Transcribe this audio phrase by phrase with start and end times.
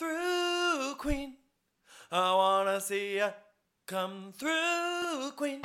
[0.00, 1.36] through, Queen.
[2.10, 3.32] I wanna see ya.
[3.86, 5.60] Come through, Queen.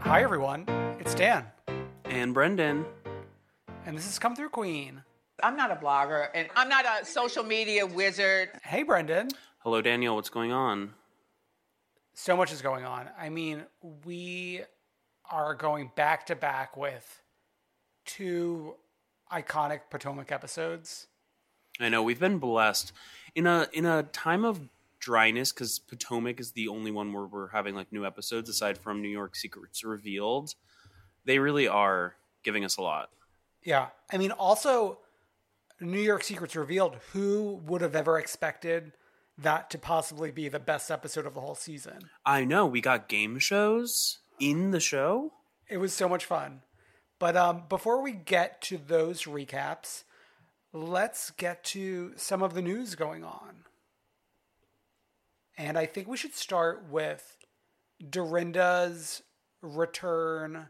[0.00, 0.66] Hi, everyone.
[1.00, 1.44] It's Dan,
[2.04, 2.86] And Brendan.
[3.86, 5.02] and this is Come Through Queen.
[5.42, 8.50] I'm not a blogger and I'm not a social media wizard.
[8.62, 9.30] Hey, Brendan.
[9.64, 10.14] Hello, Daniel.
[10.14, 10.92] What's going on?
[12.18, 13.10] So much is going on.
[13.20, 13.64] I mean,
[14.06, 14.62] we
[15.30, 17.22] are going back to back with
[18.06, 18.74] two
[19.30, 21.08] iconic Potomac episodes.
[21.78, 22.92] I know we've been blessed
[23.34, 27.48] in a in a time of dryness because Potomac is the only one where we're
[27.48, 30.54] having like new episodes aside from New York Secrets Revealed.
[31.26, 33.10] They really are giving us a lot.
[33.62, 33.88] Yeah.
[34.10, 35.00] I mean, also,
[35.82, 36.96] New York Secrets Revealed.
[37.12, 38.94] Who would have ever expected
[39.38, 42.10] that to possibly be the best episode of the whole season?
[42.24, 45.32] I know we got game shows in the show.
[45.68, 46.62] It was so much fun.
[47.18, 50.04] But um, before we get to those recaps,
[50.72, 53.64] let's get to some of the news going on.
[55.56, 57.38] And I think we should start with
[58.10, 59.22] Dorinda's
[59.62, 60.68] return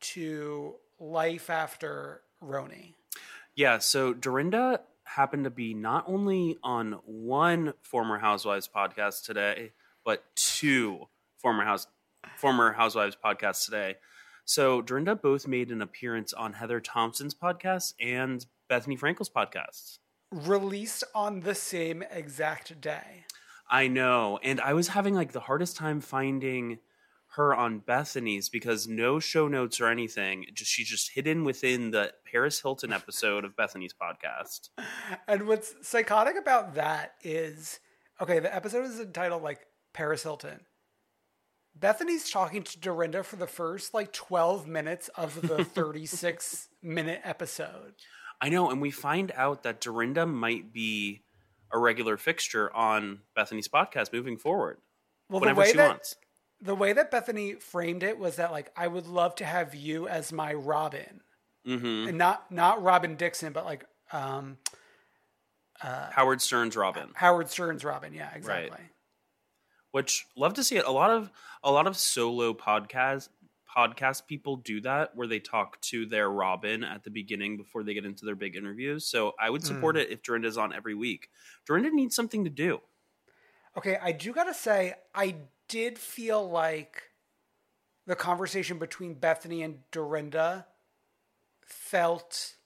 [0.00, 2.94] to life after RHONY.
[3.54, 9.72] Yeah, so Dorinda happened to be not only on one former Housewives podcast today,
[10.04, 11.08] but two
[11.38, 11.86] former house
[12.36, 13.96] former Housewives podcasts today.
[14.44, 19.98] So Dorinda both made an appearance on Heather Thomson's podcast and Bethenny Frankel's podcast.
[20.30, 23.26] Released on the same exact day.
[23.70, 26.78] I know, and I was having like the hardest time finding
[27.34, 30.46] her on Bethenny's because no show notes or anything.
[30.52, 34.68] Just she's just hidden within the Paris Hilton episode of Bethenny's podcast.
[35.26, 37.80] And what's psychotic about that is
[38.20, 39.60] okay, the episode is entitled like
[39.92, 40.60] Paris Hilton.
[41.78, 47.94] Bethenny's talking to Dorinda for the first like 12 minutes of the 36 minute episode.
[48.42, 51.22] I know, and we find out that Dorinda might be
[51.72, 54.78] a regular fixture on Bethenny's podcast moving forward.
[55.30, 56.16] Well, whenever she that, wants.
[56.64, 60.06] The way that Bethenny framed it was that like I would love to have you
[60.08, 61.20] as my Robin.
[61.66, 64.58] hmm And not not Robin Dixon, but like um
[65.82, 67.08] uh, Howard Stern's Robin.
[67.14, 68.14] Howard Stern's Robin.
[68.14, 68.78] Yeah, exactly.
[69.90, 70.86] which love to see it.
[70.86, 71.30] A lot of
[71.64, 73.28] a lot of solo podcast
[73.76, 77.94] podcast people do that where they talk to their Robin at the beginning before they
[77.94, 79.06] get into their big interviews.
[79.06, 80.00] So I would support Mm.
[80.02, 81.30] it if Dorinda's on every week.
[81.66, 82.80] Dorinda needs something to do.
[83.76, 85.36] Okay, I do gotta say, I
[85.72, 87.02] did feel like
[88.06, 90.66] the conversation between Bethenny and Dorinda
[91.64, 92.56] felt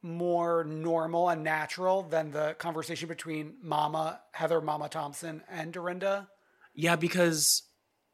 [0.00, 6.28] more normal and natural than the conversation between Mama Heather Mama Thomson and Dorinda.
[6.74, 7.64] Yeah, because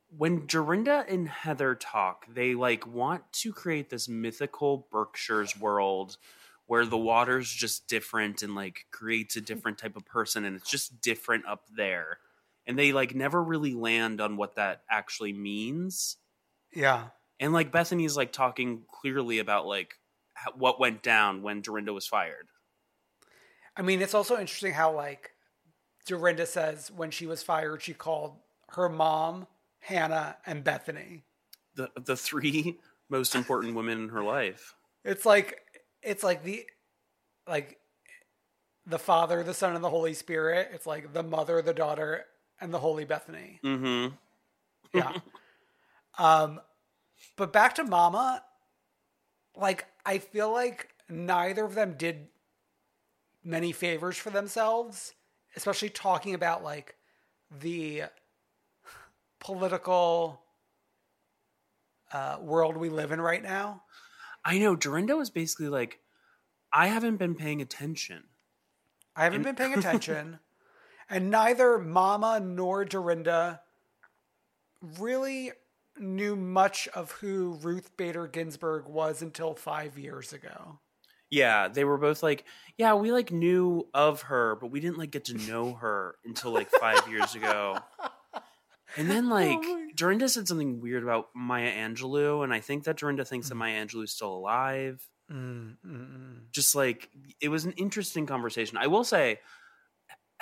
[0.08, 6.16] when Dorinda and Heather talk, they like want to create this mythical Berkshire's world
[6.66, 10.68] where the water's just different and like creates a different type of person and it's
[10.68, 12.18] just different up there.
[12.66, 16.16] And they like never really land on what that actually means.
[16.74, 17.06] Yeah.
[17.40, 19.94] And like Bethenny's like talking clearly about like
[20.56, 22.48] what went down when Dorinda was fired.
[23.76, 25.30] I mean, it's also interesting how like
[26.06, 28.36] Dorinda says when she was fired, she called
[28.70, 29.46] her mom,
[29.80, 31.22] Hannah, and Bethenny.
[31.74, 32.78] The the three
[33.08, 34.74] most important women in her life.
[35.04, 35.58] It's like
[36.02, 36.64] it's like the
[37.48, 37.78] like
[38.86, 40.70] the Father, the Son, and the Holy Spirit.
[40.72, 42.24] It's like the Mother, the Daughter,
[42.62, 43.60] and the Holy Bethenny.
[43.62, 44.14] Mm-hmm.
[44.94, 45.12] Yeah.
[46.18, 46.60] um,
[47.36, 48.42] but back to Mama,
[49.56, 52.28] like I feel like neither of them did
[53.44, 55.14] many favors for themselves,
[55.56, 56.96] especially talking about like
[57.60, 58.04] the
[59.40, 60.40] political
[62.12, 63.82] uh, world we live in right now.
[64.44, 65.98] I know Dorinda was basically like,
[66.72, 68.24] I haven't been paying attention.
[69.14, 70.38] I haven't been paying attention,
[71.12, 73.60] and neither Mama nor Dorinda
[74.98, 75.52] really
[75.98, 80.80] knew much of who Ruth Bader Ginsburg was until five years ago.
[81.30, 82.44] Yeah, they were both like,
[82.76, 86.50] yeah, we like knew of her, but we didn't like get to know her until
[86.50, 87.78] like five years ago.
[88.96, 89.58] And then like
[89.94, 93.82] Dorinda said something weird about Maya Angelou, and I think that Dorinda thinks that Maya
[93.82, 95.02] Angelou is still alive.
[95.30, 96.38] Mm, mm, mm.
[96.50, 97.08] Just like
[97.40, 98.76] it was an interesting conversation.
[98.76, 99.40] I will say,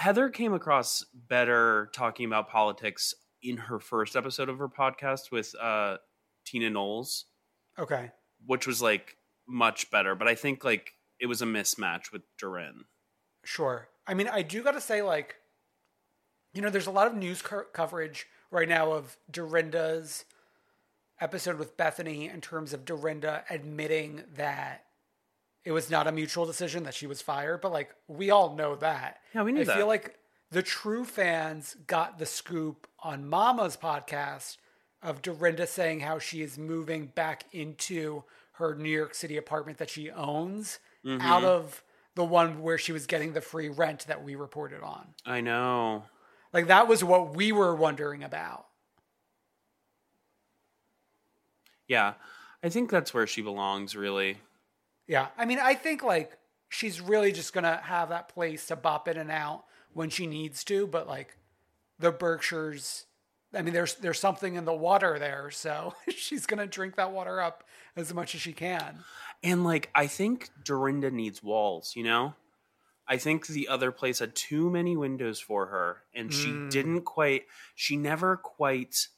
[0.01, 5.55] Heather came across better talking about politics in her first episode of her podcast with
[5.61, 5.99] uh,
[6.47, 7.27] Tina Knowles,
[7.79, 8.11] Okay.
[8.47, 9.17] which was like
[9.47, 10.15] much better.
[10.15, 12.85] But I think like it was a mismatch with Durin.
[13.45, 13.89] Sure.
[14.07, 15.37] I mean, I do got to say, like,
[16.55, 20.25] you know, there's a lot of news co- coverage right now of Dorinda's
[21.21, 24.87] episode with Bethany in terms of Dorinda admitting that
[25.65, 27.61] it was not a mutual decision that she was fired.
[27.61, 29.21] But, like, we all know that.
[29.35, 29.77] Yeah, we knew I that.
[29.77, 30.17] feel like
[30.51, 34.57] the true fans got the scoop on Mama's podcast
[35.03, 39.89] of Dorinda saying how she is moving back into her New York City apartment that
[39.89, 41.23] she owns Mhm.
[41.23, 41.83] out of
[42.15, 45.15] the one where she was getting the free rent that we reported on.
[45.25, 46.05] I know.
[46.53, 48.67] Like that was what we were wondering about.
[51.87, 52.15] Yeah,
[52.63, 53.97] I think that's where she belongs.
[53.97, 54.39] Really.
[55.11, 55.27] Yeah.
[55.37, 59.09] I mean, I think like she's really just going to have that place to bop
[59.09, 61.37] in and out when she needs to, but like
[61.99, 63.07] the Berkshires
[63.53, 67.11] I mean there's there's something in the water there, so she's going to drink that
[67.11, 67.65] water up
[67.97, 69.01] as much as she can.
[69.43, 72.35] And like I think Dorinda needs walls, you know?
[73.09, 76.71] I think the other place had too many windows for her and she Mm.
[76.71, 79.09] didn't quite she never quite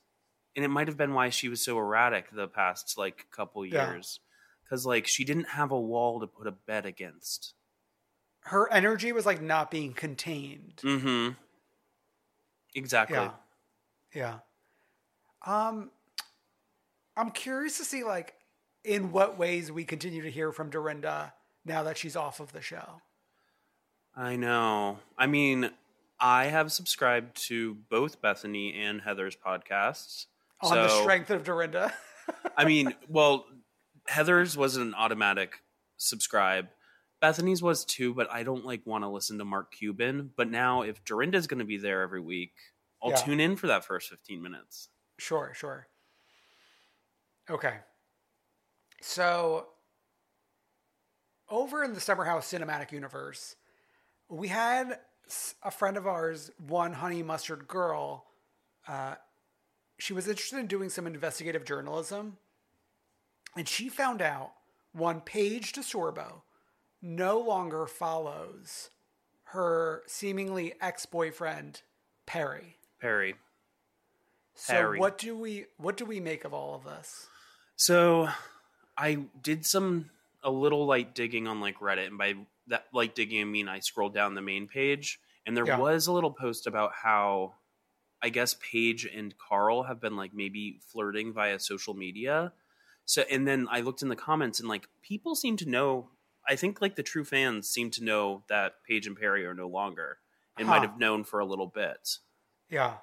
[0.56, 3.84] and it might have been why she was so erratic the past like couple Yeah.
[4.72, 7.52] Cuz like she didn't have a wall to put a bed against.
[8.44, 10.80] Her energy was like not being contained.
[10.82, 11.34] Mm-hmm.
[12.74, 13.16] Exactly.
[13.16, 13.30] Yeah.
[14.14, 14.38] Yeah.
[15.44, 15.90] Um
[17.16, 18.34] I'm curious to see like
[18.82, 21.34] in what ways we continue to hear from Dorinda
[21.66, 23.02] now that she's off of the show.
[24.16, 25.00] I know.
[25.18, 25.70] I mean,
[26.18, 30.26] I have subscribed to both Bethenny and Heather's podcasts.
[30.62, 31.92] On the strength of Dorinda.
[32.56, 33.46] I mean, well,
[34.06, 35.62] Heather's was an automatic
[35.96, 36.68] subscribe.
[37.22, 40.30] Bethenny's was too, but I don't like want to listen to Mark Cuban.
[40.36, 42.52] But now, if Dorinda's going to be there every week,
[43.02, 43.16] I'll Yeah.
[43.16, 44.88] tune in for that first fifteen minutes.
[45.18, 45.86] Sure, sure.
[47.48, 47.78] Okay.
[49.00, 49.68] So,
[51.48, 53.56] over in the Summer House cinematic universe,
[54.28, 54.98] we had
[55.62, 58.26] a friend of ours, one Honey Mustard Girl.
[58.86, 59.16] Uh,
[59.98, 62.38] she was interested in doing some investigative journalism,
[63.56, 64.52] and she found out
[64.92, 66.42] one Paige DeSorbo
[67.00, 68.90] no longer follows
[69.44, 71.82] her seemingly ex-boyfriend
[72.26, 72.76] Perry.
[73.00, 73.34] Perry.
[74.54, 74.98] So Perry.
[74.98, 77.26] what do we what do we make of all of this?
[77.76, 78.28] So
[78.96, 80.10] I did some
[80.44, 82.34] a little light digging on like Reddit, and by
[82.68, 85.78] that light digging I mean I scrolled down the main page, and there Yeah.
[85.78, 87.54] was a little post about how
[88.22, 92.52] I guess Paige and Carl have been like maybe flirting via social media.
[93.04, 96.08] So and then I looked in the comments and like people seem to know.
[96.48, 99.68] I think like the true fans seem to know that Paige and Perry are no
[99.68, 100.18] longer,
[100.58, 102.18] and might have known for a little bit.
[102.68, 102.94] Yeah.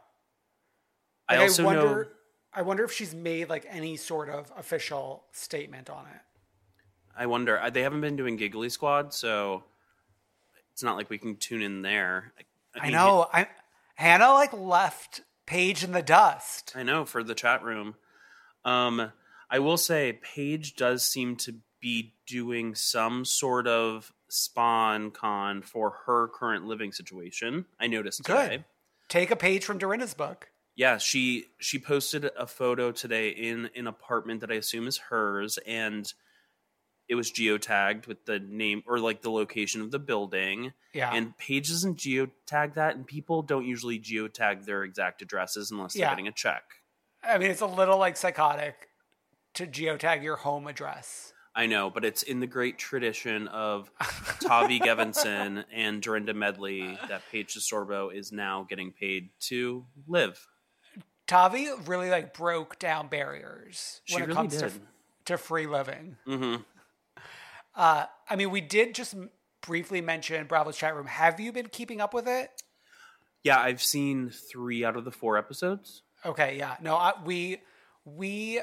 [1.27, 2.05] I Like, also wonder know.
[2.53, 6.21] I wonder if she's made like any sort of official statement on it.
[7.15, 7.61] I wonder.
[7.71, 9.63] They haven't been doing Giggly Squad, so
[10.71, 12.33] it's not like we can tune in there.
[12.75, 13.27] I mean, know.
[13.31, 13.47] I
[13.95, 16.73] Hannah like left Paige in the dust.
[16.75, 17.95] I know for the chat room.
[18.65, 19.11] Um,
[19.49, 26.27] I will say Paige does seem to be doing some sort of sponcon for her
[26.27, 27.65] current living situation.
[27.79, 28.47] I noticed today.
[28.49, 28.65] Good.
[29.07, 30.49] Take a page from Dorinda's book.
[30.75, 35.57] Yeah, she she posted a photo today in an apartment that I assume is hers,
[35.65, 36.11] and
[37.09, 40.73] it was geotagged with the name or like the location of the building.
[40.93, 41.11] Yeah.
[41.11, 46.01] And Paige doesn't geotag that, and people don't usually geotag their exact addresses unless they're
[46.03, 46.11] Yeah.
[46.11, 46.63] getting a check.
[47.23, 48.88] I mean, it's a little like psychotic
[49.59, 51.33] to geotag your home address.
[51.53, 53.91] I know, but it's in the great tradition of
[54.39, 60.47] Tavi Gevinson and Dorinda Medley that Paige DeSorbo is now getting paid to live.
[61.27, 64.71] Tavi really like broke down barriers She when it really comes did.
[64.71, 64.79] to
[65.25, 66.15] to free living.
[66.25, 66.61] Mm-hmm.
[67.75, 69.15] Uh, I mean, we did just
[69.61, 71.07] briefly mention Bravo's chat room.
[71.07, 72.49] Have you been keeping up with it?
[73.43, 76.03] Yeah, I've seen three out of the four episodes.
[76.25, 76.77] Okay, yeah.
[76.81, 77.57] No, I, we
[78.05, 78.61] we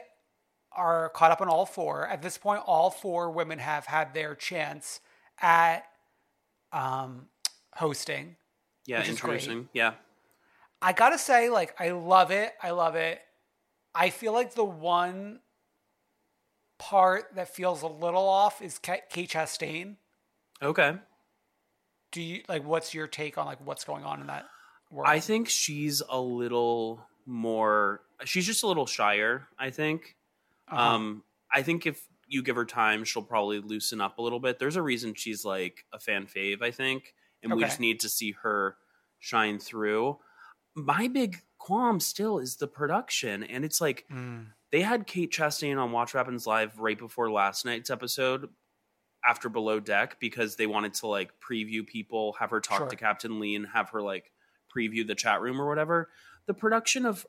[0.76, 2.06] are caught up on all four.
[2.06, 5.00] At this point, all four women have had their chance
[5.40, 5.84] at
[6.72, 7.26] um,
[7.74, 8.36] hosting.
[8.86, 9.34] Yeah, which is great.
[9.34, 9.68] introducing.
[9.72, 9.94] Yeah.
[10.80, 12.52] I gotta say, like, I love it.
[12.62, 13.20] I love it.
[13.94, 15.40] I feel like the one
[16.78, 19.96] part that feels a little off is Ka- Kate Chastain.
[20.62, 20.94] Okay.
[22.12, 22.64] Do you like?
[22.64, 24.46] What's your take on like what's going on in that
[24.90, 25.08] world?
[25.08, 28.02] I think she's a little more.
[28.24, 29.48] She's just a little shyer.
[29.58, 30.14] I think.
[30.68, 30.80] Uh-huh.
[30.94, 34.58] Um, I think if you give her time, she'll probably loosen up a little bit.
[34.58, 36.62] There's a reason she's like a fan fave.
[36.62, 38.76] I think, and we just need to see her
[39.18, 40.18] shine through.
[40.74, 44.48] My big qualm still is the production, and it's like Mm.
[44.72, 48.48] they had Kate Chastain on Watch Happens Live right before last night's episode
[49.24, 52.88] after Below Deck because they wanted to like preview people, have her talk Sure.
[52.88, 54.30] to Captain Lee and have her like
[54.76, 56.10] preview the chat room or whatever.
[56.46, 57.26] The production of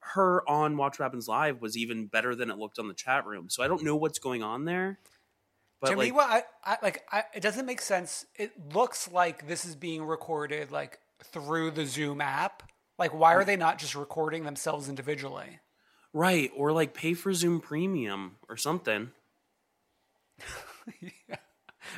[0.00, 3.26] her on Watch What Happens Live was even better than it looked on the chat
[3.26, 3.48] room.
[3.48, 4.98] So I don't know what's going on there.
[5.80, 8.26] But to like me, what I, I like, I, it doesn't make sense.
[8.36, 12.62] It looks like this is being recorded like through the Zoom app.
[12.98, 15.60] Like, why are they not just recording themselves individually?
[16.12, 19.10] right or like pay for Zoom Premium or something.
[21.00, 21.36] yeah.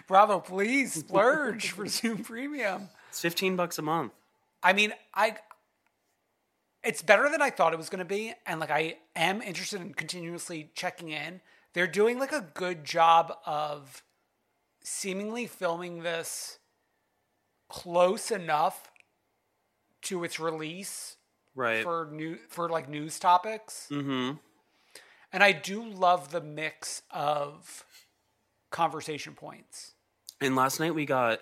[0.06, 2.88] Bravo, please splurge for Zoom Premium.
[3.11, 4.12] It's 15 bucks a month.
[4.62, 5.37] I mean, I
[6.85, 9.81] it's better than I thought it was going to be, and like I am interested
[9.81, 11.41] in continuously checking in.
[11.75, 14.03] They're doing like a good job of
[14.83, 16.59] seemingly filming this
[17.69, 18.91] close enough
[20.03, 21.17] to its release
[21.55, 21.83] Right.
[21.83, 23.87] for new for like news topics.
[23.91, 24.37] mm-hmm.
[25.35, 27.85] And I do love the mix of
[28.71, 29.93] conversation points.
[30.41, 31.41] And last night we got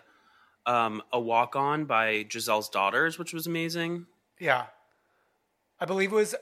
[0.67, 4.07] um, a walk on by Gizelle's daughters, which was amazing.
[4.39, 4.67] Yeah.
[5.81, 6.35] I believe it was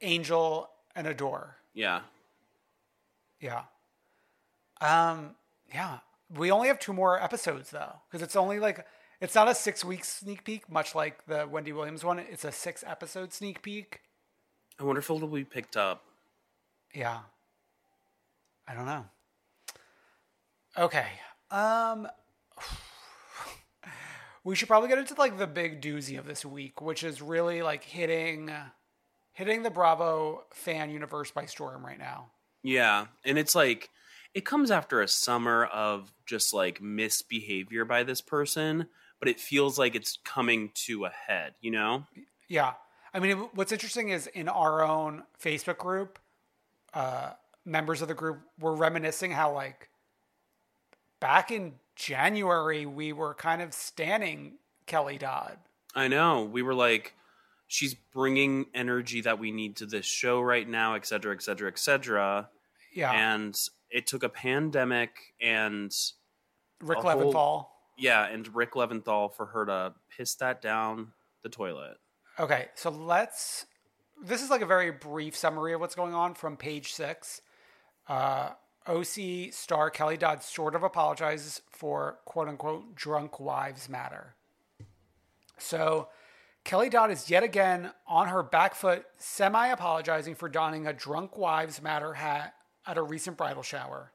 [0.00, 1.56] Angel and Adore.
[1.74, 2.00] Yeah.
[3.40, 3.62] Yeah.
[4.80, 5.34] Um
[5.72, 5.98] yeah.
[6.34, 8.86] We only have two more episodes though because it's only like
[9.20, 12.18] it's not a 6 week sneak peek much like the Wendy Williams one.
[12.18, 14.00] It's a 6 episode sneak peek.
[14.78, 16.04] I wonder if it'll be picked up.
[16.94, 17.20] Yeah.
[18.68, 19.06] I don't know.
[20.78, 21.06] Okay.
[21.50, 22.06] Um
[24.44, 27.62] we should probably get into like the big doozy of this week, which is really
[27.62, 28.52] like hitting
[29.34, 32.30] hitting the Bravo fan universe by storm right now.
[32.62, 33.06] Yeah.
[33.24, 33.90] And it's like,
[34.32, 38.86] it comes after a summer of just like misbehavior by this person,
[39.20, 42.04] but it feels like it's coming to a head, you know?
[42.48, 42.74] Yeah.
[43.12, 46.18] I mean, what's interesting is in our own Facebook group,
[46.94, 47.32] uh,
[47.64, 49.88] members of the group were reminiscing how, like,
[51.20, 54.54] back in January, we were kind of standing
[54.86, 55.58] Kelly Dodd.
[55.94, 56.44] I know.
[56.44, 57.14] We were like,
[57.74, 61.68] she's bringing energy that we need to this show right now, et cetera, et cetera,
[61.68, 62.48] et cetera.
[62.94, 63.10] Yeah.
[63.10, 63.58] And
[63.90, 65.92] it took a pandemic and
[66.80, 67.66] Rick a whole- Leventhal.
[67.98, 71.96] yeah, and Rick Leventhal for her to piss that down the toilet.
[72.38, 73.66] Okay, so let's.
[74.22, 77.40] This is like a very brief summary of what's going on from page six.
[78.06, 78.50] Uh,
[78.86, 84.36] OC star Kelly Dodd sort of apologizes for quote unquote drunk wives matter.
[85.58, 86.08] So
[86.64, 91.36] Kelly Dodd is yet again on her back foot, semi apologizing for donning a drunk
[91.36, 92.54] wives matter hat
[92.86, 94.12] at a recent bridal shower.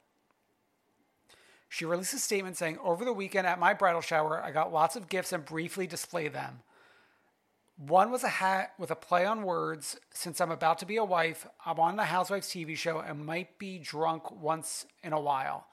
[1.70, 4.96] She released a statement saying, Over the weekend at my bridal shower, I got lots
[4.96, 6.62] of gifts and briefly displayed them.
[7.78, 10.00] One was a hat with a play on words.
[10.12, 13.60] Since I'm about to be a wife, I'm on the Housewives TV show and might
[13.60, 15.68] be drunk once in a while.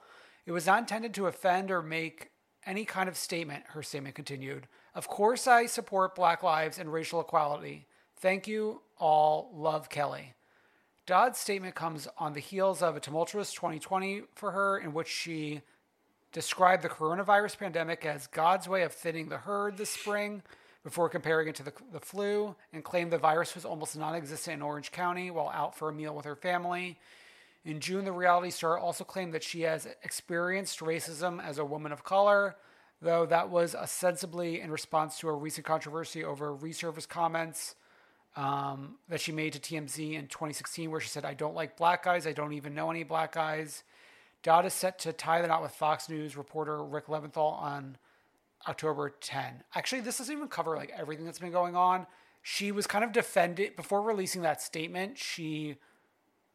[0.45, 2.29] It was not intended to offend or make
[2.65, 4.67] any kind of statement, her statement continued.
[4.97, 7.85] Of course, I support Black lives and racial equality.
[8.15, 9.51] Thank you all.
[9.53, 10.33] Love Kelly.
[11.05, 15.61] Dodd's statement comes on the heels of a tumultuous 2020 for her, in which she
[16.31, 20.41] described the coronavirus pandemic as God's way of thinning the herd this spring
[20.83, 24.55] before comparing it to the, the flu and claimed the virus was almost non existent
[24.55, 26.97] in Orange County while out for a meal with her family.
[27.63, 31.91] In June, the reality star also claimed that she has experienced racism as a woman
[31.91, 32.55] of color,
[33.01, 37.75] though that was ostensibly in response to a recent controversy over resurfaced comments
[38.35, 42.03] um, that she made to TMZ in 2016, where she said, I don't like black
[42.03, 42.27] guys.
[42.27, 43.83] I don't even know any black guys.
[44.43, 47.97] Dodd is set to tie the knot with Fox News reporter Rick Leventhal on
[48.67, 49.63] October 10.
[49.75, 52.05] Actually, this doesn't even cover like everything that's been going on.
[52.43, 55.17] She was kind of defended before releasing that statement.
[55.17, 55.77] She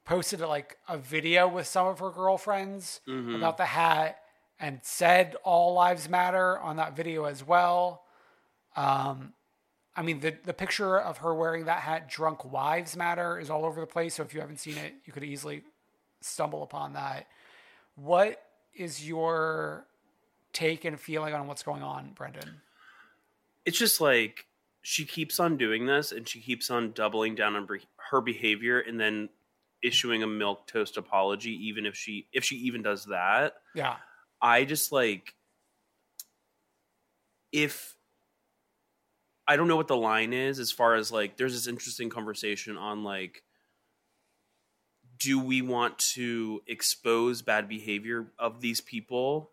[0.04, 3.36] posted like a video with some of her girlfriends Mhm.
[3.36, 4.21] about the hat
[4.62, 8.04] and said all lives matter on that video as well.
[8.76, 9.34] Um,
[9.94, 13.66] I mean, the the picture of her wearing that hat, "Drunk Wives Matter," is all
[13.66, 14.14] over the place.
[14.14, 15.64] So if you haven't seen it, you could easily
[16.22, 17.26] stumble upon that.
[17.96, 18.42] What
[18.74, 19.84] is your
[20.54, 22.62] take and feeling on what's going on, Brendan?
[23.64, 24.46] it's just like
[24.82, 27.68] she keeps on doing this and she keeps on doubling down on
[28.10, 29.28] her behavior and then
[29.82, 33.96] issuing a milk toast apology even if she if she even does that Yeah.
[34.42, 35.34] I just like
[37.52, 37.96] if
[39.46, 42.76] i don't know what the line is as far as like there's this interesting conversation
[42.76, 43.42] on like
[45.18, 49.50] do we want to expose bad behavior of these people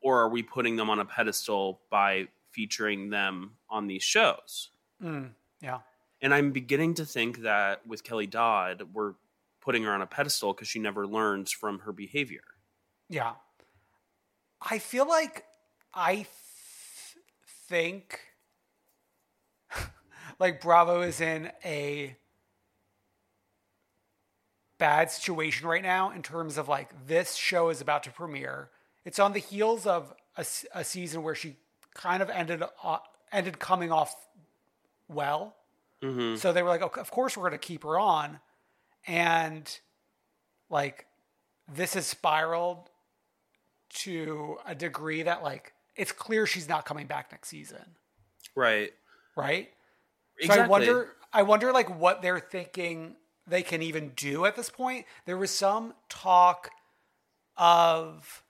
[0.00, 4.70] or are we putting them on a pedestal by featuring them on these shows
[5.02, 5.30] Mm,
[5.60, 5.80] yeah.
[6.20, 9.14] and i'm beginning to think that with kelly dodd we're
[9.60, 12.42] putting her on a pedestal because she never learns from her behavior
[13.08, 13.32] Yeah.
[14.70, 15.44] I feel like
[15.92, 16.26] I th-
[17.68, 18.20] think
[20.38, 22.16] like Bravo is in a
[24.78, 28.68] bad situation right now in terms of like this show is about to premiere.
[29.04, 31.56] It's on the heels of a season where she
[31.94, 32.98] kind of ended uh,
[33.32, 34.14] ended coming off
[35.08, 35.54] well.
[36.02, 36.36] mm-hmm.
[36.36, 38.38] So they were like, okay, of course we're going to keep her on.
[39.06, 39.68] And
[40.70, 41.06] like,
[41.72, 42.88] this has spiraled
[43.94, 47.96] to a degree that like, it's clear she's not coming back next season.
[48.54, 48.92] right
[49.36, 49.70] Right.
[50.42, 54.68] So I wonder, I wonder like what they're thinking they can even do at this
[54.70, 55.06] point.
[55.26, 56.70] There was some talk
[57.56, 58.42] of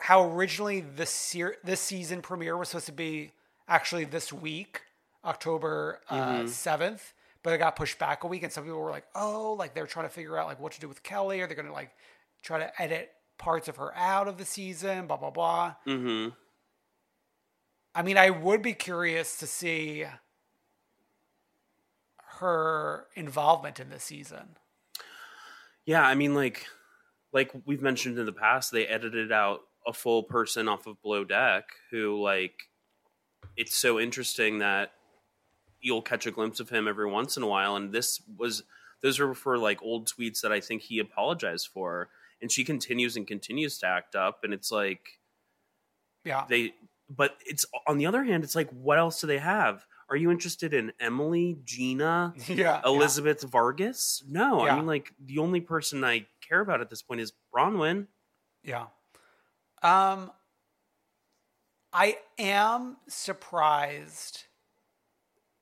[0.00, 3.32] how originally this this season premiere was supposed to be
[3.68, 4.82] actually this week,
[5.24, 6.44] October uh, Mhm.
[6.48, 8.42] 7th, but it got pushed back a week.
[8.42, 10.80] And some people were like, oh, like they're trying to figure out like what to
[10.80, 11.40] do with Kelly.
[11.40, 11.94] or they're going to like
[12.42, 15.08] try to edit parts of her out of the season?
[15.08, 15.74] Blah, blah, blah.
[15.86, 16.28] mm-hmm.
[17.92, 20.04] I mean, I would be curious to see
[22.38, 24.56] her involvement in this season.
[25.84, 26.66] Yeah, I mean, like,
[27.32, 31.24] like we've mentioned in the past, they edited out a full person off of Below
[31.24, 32.68] Deck who, like,
[33.56, 34.92] it's so interesting that
[35.80, 37.74] you'll catch a glimpse of him every once in a while.
[37.74, 38.62] And this was,
[39.02, 42.08] those were for like old tweets that I think he apologized for.
[42.42, 44.44] And she continues and continues to act up.
[44.44, 45.20] And it's like,
[46.24, 46.46] Yeah.
[46.48, 46.74] they,
[47.08, 49.84] but it's on the other hand, it's like, what else do they have?
[50.08, 54.24] Are you interested in Emily, Gina, Yeah, Elizabeth Vargas?
[54.28, 54.72] No, Yeah.
[54.72, 58.06] I mean like the only person I care about at this point is Braunwyn.
[58.64, 58.86] Yeah.
[59.82, 60.32] Um
[61.92, 64.44] I am surprised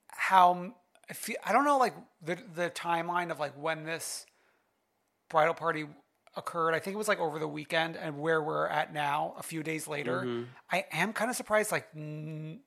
[0.08, 0.74] how
[1.10, 4.26] I feel I don't know like the the timeline of like when this
[5.30, 5.86] bridal party
[6.38, 6.74] occurred.
[6.74, 9.62] I think it was like over the weekend and where we're at now a few
[9.62, 10.22] days later.
[10.22, 10.46] Mhm.
[10.70, 12.60] I am kind of surprised like n-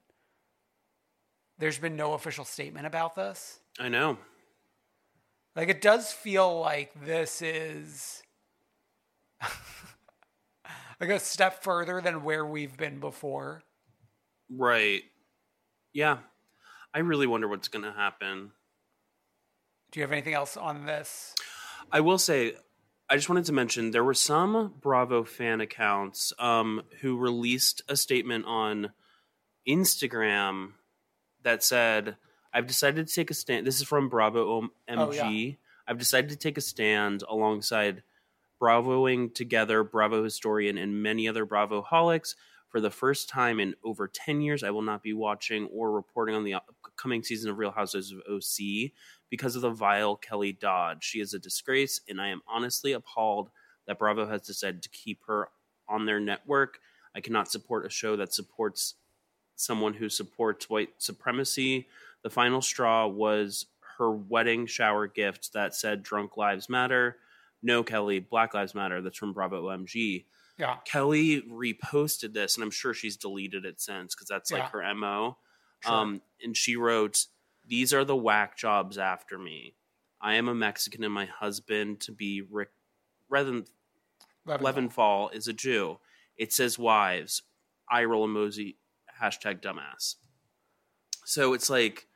[1.58, 3.60] there's been no official statement about this.
[3.80, 4.18] I know.
[5.56, 8.22] Like it does feel like this is
[11.00, 13.64] like a step further than where we've been before.
[14.50, 15.04] Right.
[15.94, 16.20] Yeah.
[16.94, 18.52] I really wonder what's going to happen.
[19.92, 21.36] Do you have anything else on this?
[21.92, 22.56] I will say,
[23.12, 27.98] I just wanted to mention there were some Bravo fan accounts um, who released a
[27.98, 28.92] statement on
[29.68, 30.72] Instagram
[31.44, 32.16] that said,
[32.54, 33.68] I've decided to take a stand.
[33.68, 35.48] This is from Bravo O- Oh, MG.
[35.50, 35.56] yeah.
[35.88, 38.04] I've decided to take a stand alongside
[38.60, 42.36] Bravoing Together, Bravo Historian, and many other Bravo holics.
[42.70, 46.36] For the first time in over 10 years, I will not be watching or reporting
[46.36, 48.92] on the upcoming season of Real Housewives of OC
[49.32, 51.04] because of the vile Kelly Dodd.
[51.04, 53.50] She is a disgrace, and I am honestly appalled
[53.88, 55.48] that Bravo has decided to keep her
[55.90, 56.78] on their network.
[57.16, 58.96] I cannot support a show that supports
[59.56, 61.88] someone who supports white supremacy.
[62.24, 63.66] The final straw was
[63.98, 67.18] her wedding shower gift that said Drunk Lives Matter.
[67.64, 69.02] No, Kelly, Black Lives Matter.
[69.02, 70.26] That's from Bravo OMG.
[70.58, 70.78] Yeah.
[70.86, 75.38] Kelly reposted this, and I'm sure she's deleted it since because that's like her MO.
[75.84, 75.94] Sure.
[75.94, 77.26] Um, and she wrote,
[77.72, 79.76] These are the whack jobs after me.
[80.20, 82.68] I am a Mexican, and my husband to be Rick
[83.32, 83.66] Rethen,
[84.46, 84.60] Leventhal.
[84.60, 85.98] Leventhal is a Jew.
[86.36, 87.44] It says wives.
[87.90, 88.76] I roll emoji,
[89.22, 90.16] hashtag dumbass.
[91.24, 92.08] So it's like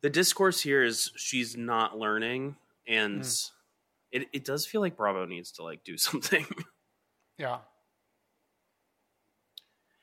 [0.00, 3.30] the discourse here is she's not learning, and hmm.
[4.10, 6.46] it, it does feel like Bravo needs to like do something.
[7.38, 7.58] Yeah.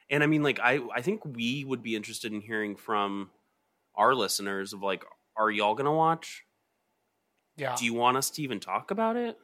[0.09, 3.29] And I mean, like, I I think we would be interested in hearing from
[3.99, 5.05] our listeners of like,
[5.37, 6.43] are y'all gonna watch?
[7.57, 7.75] Yeah.
[7.75, 9.37] Do you want us to even talk about it?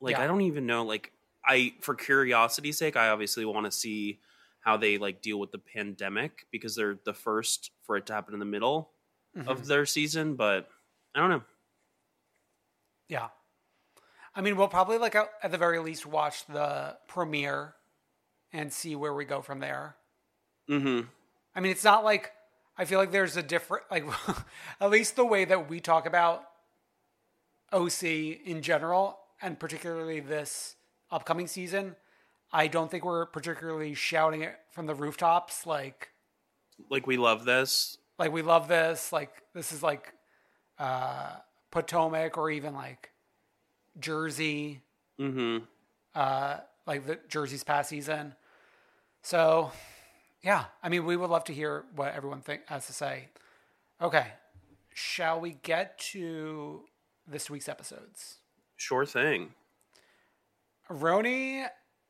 [0.00, 0.22] Like, Yeah.
[0.22, 0.84] I don't even know.
[0.84, 1.12] Like,
[1.44, 4.20] I for curiosity's sake, I obviously want to see
[4.60, 8.32] how they like deal with the pandemic because they're the first for it to happen
[8.34, 8.90] in the middle
[9.36, 9.48] Mm-hmm.
[9.48, 10.36] of their season.
[10.36, 10.68] But
[11.14, 11.42] I don't know.
[13.08, 13.28] Yeah.
[14.34, 17.74] I mean, we'll probably like at at the very least watch the premiere
[18.52, 19.96] and see where we go from there.
[20.70, 21.06] Mm-hmm.
[21.54, 22.32] I mean, it's not like
[22.78, 24.04] I feel like there's a different like
[24.80, 26.44] at least the way that we talk about
[27.72, 30.76] OC in general and particularly this
[31.10, 31.96] upcoming season,
[32.52, 36.10] I don't think we're particularly shouting it from the rooftops like
[36.88, 37.98] Like, we love this.
[38.18, 40.14] like we love this, like this is like
[40.78, 41.36] uh
[41.70, 43.10] Potomac or even like
[43.98, 44.82] Jersey
[45.20, 45.64] Mm-hmm.
[46.14, 48.34] uh, like the Jersey's past season.
[49.22, 49.72] So,
[50.42, 53.28] yeah, I mean, we would love to hear what everyone think has to say.
[54.00, 54.26] Okay,
[54.94, 56.82] shall we get to
[57.26, 58.36] this week's episodes?
[58.76, 59.50] Sure thing.
[60.90, 61.66] RHONY,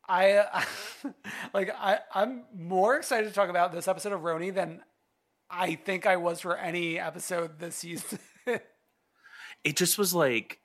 [0.09, 0.65] I
[1.55, 1.71] like.
[1.75, 4.83] I I'm more excited to talk about this episode of RHONY than
[5.51, 8.19] I think I was for any episode this season.
[9.65, 10.61] it just was like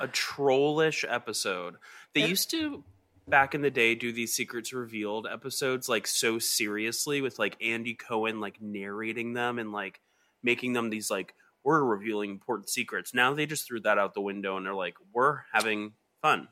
[0.00, 1.76] a trollish episode.
[2.14, 2.84] They used to
[3.28, 7.94] back in the day do these secrets revealed episodes like so seriously with like Andy
[7.94, 10.00] Cohen like narrating them and like
[10.42, 13.14] making them these like we're revealing important secrets.
[13.14, 16.48] Now they just threw that out the window and they're like we're having fun.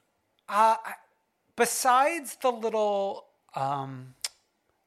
[0.49, 0.77] Uh,
[1.57, 4.15] besides the little um,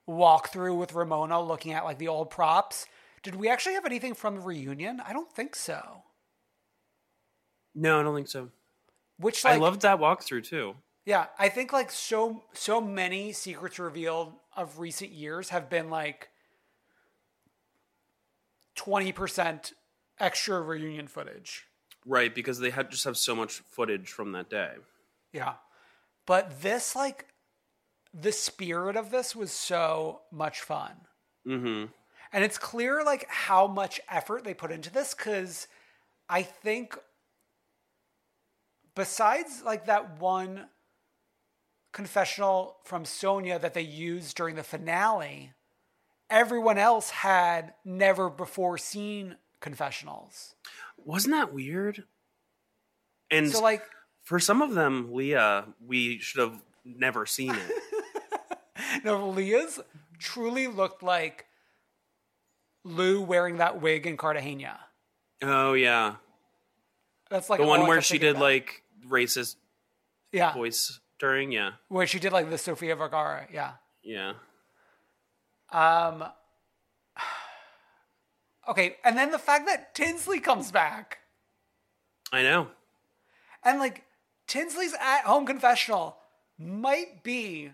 [0.08, 2.86] walkthrough with Ramona looking at like the old props,
[3.22, 5.02] did we actually have anything from the reunion?
[5.06, 6.04] I don't think so.
[7.76, 8.50] No, I don't think so.
[9.18, 10.76] Which I loved that walkthrough too.
[11.06, 16.30] Yeah, I think like so so many secrets revealed of recent years have been like
[18.76, 19.74] twenty percent
[20.20, 21.66] extra reunion footage.
[22.06, 24.72] Right, because they had just have so much footage from that day.
[25.32, 25.54] Yeah.
[26.26, 27.26] But this like
[28.14, 30.92] the spirit of this was so much fun.
[31.48, 31.86] Mm-hmm.
[32.32, 35.68] And it's clear like how much effort they put into this cuz
[36.30, 36.98] I think
[38.96, 40.68] besides like that one
[41.94, 45.54] confessional from Sonja that they used during the finale,
[46.30, 50.56] everyone else had never before seen confessionals.
[50.98, 52.04] Wasn't that weird?
[53.32, 53.84] And So like
[54.24, 57.72] for some of them, Leah, we should have never seen it.
[59.04, 59.80] no Leah's
[60.20, 61.46] truly looked like
[62.84, 64.80] Lou wearing that wig in Cartagena.
[65.42, 66.16] oh yeah,
[67.30, 68.42] That's like the one where she did about.
[68.42, 69.56] like racist
[70.32, 71.52] yeah, voice during.
[71.54, 73.48] Yeah, where she did like the Sofia Vergara.
[73.52, 73.72] Yeah.
[74.04, 74.34] yeah.
[75.72, 76.26] Um.
[78.66, 81.18] Okay, and then the fact that Tinsley comes back
[82.32, 82.70] I know.
[83.62, 84.06] and like
[84.48, 86.16] Tinsley's at home confessional
[86.58, 87.72] might be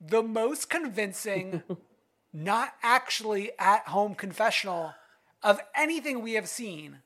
[0.00, 1.64] the most convincing,
[2.32, 4.94] not actually at home confessional
[5.42, 6.98] of anything we have seen.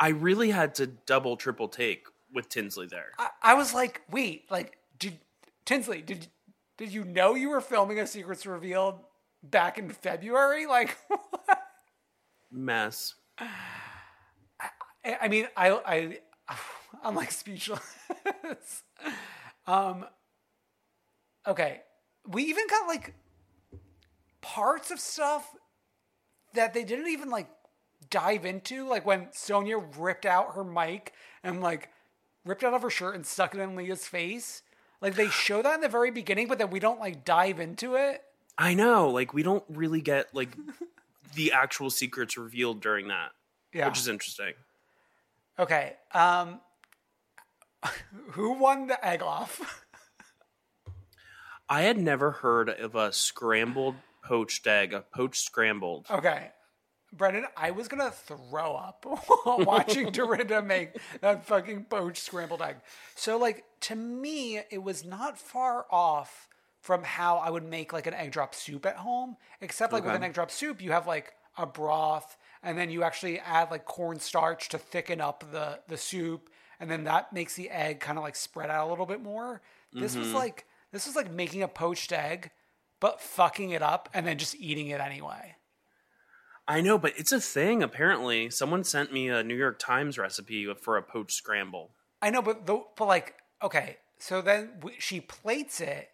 [0.00, 3.12] I really had to double, triple take with Tinsley there.
[3.18, 5.18] I, I was like, wait, like, did
[5.64, 6.28] Tinsley, did
[6.78, 9.00] did you know you were filming a Secrets Revealed
[9.42, 10.64] back in February?
[10.68, 10.96] Like,
[12.50, 13.14] Mess.
[13.38, 16.18] I I mean, I I
[17.02, 17.82] I'm like speechless.
[19.66, 20.06] um
[21.46, 21.80] okay.
[22.28, 23.14] We even got like
[24.40, 25.56] parts of stuff
[26.54, 27.48] that they didn't even like
[28.08, 31.12] dive into, like when Sonja ripped out her mic
[31.42, 31.88] and like
[32.44, 34.62] ripped out of her shirt and stuck it in Leah's face.
[35.02, 37.96] Like they show that in the very beginning, but then we don't like dive into
[37.96, 38.22] it.
[38.56, 39.10] I know.
[39.10, 40.56] Like we don't really get like
[41.34, 43.32] the actual secrets revealed during that,
[43.74, 43.88] Yeah.
[43.88, 44.54] which is interesting.
[45.58, 45.94] Okay.
[46.14, 46.60] Um
[48.30, 49.84] who won the egg off?
[51.68, 56.06] I had never heard of a scrambled poached egg, a poached scrambled.
[56.10, 56.50] Okay.
[57.14, 59.04] Brendan, I was gonna throw up
[59.46, 62.76] watching Dorinda make that fucking poached scrambled egg.
[63.16, 66.48] So, like, to me, it was not far off
[66.80, 69.36] from how I would make like an egg drop soup at home.
[69.60, 73.02] Except, like, with an egg drop soup, you have like a broth, and then you
[73.02, 77.70] actually add like cornstarch to thicken up the the soup, and then that makes the
[77.70, 79.62] egg kind of like spread out a little bit more.
[79.98, 80.34] This was Mhm.
[80.34, 82.50] like this was like making a poached egg,
[83.00, 85.56] but fucking it up and then just eating it anyway.
[86.66, 87.84] I know, but it's a thing.
[87.84, 91.94] Apparently, someone sent me a New York Times recipe for a poached scramble.
[92.20, 96.10] I know, but the, but like okay, so then w- she plates it,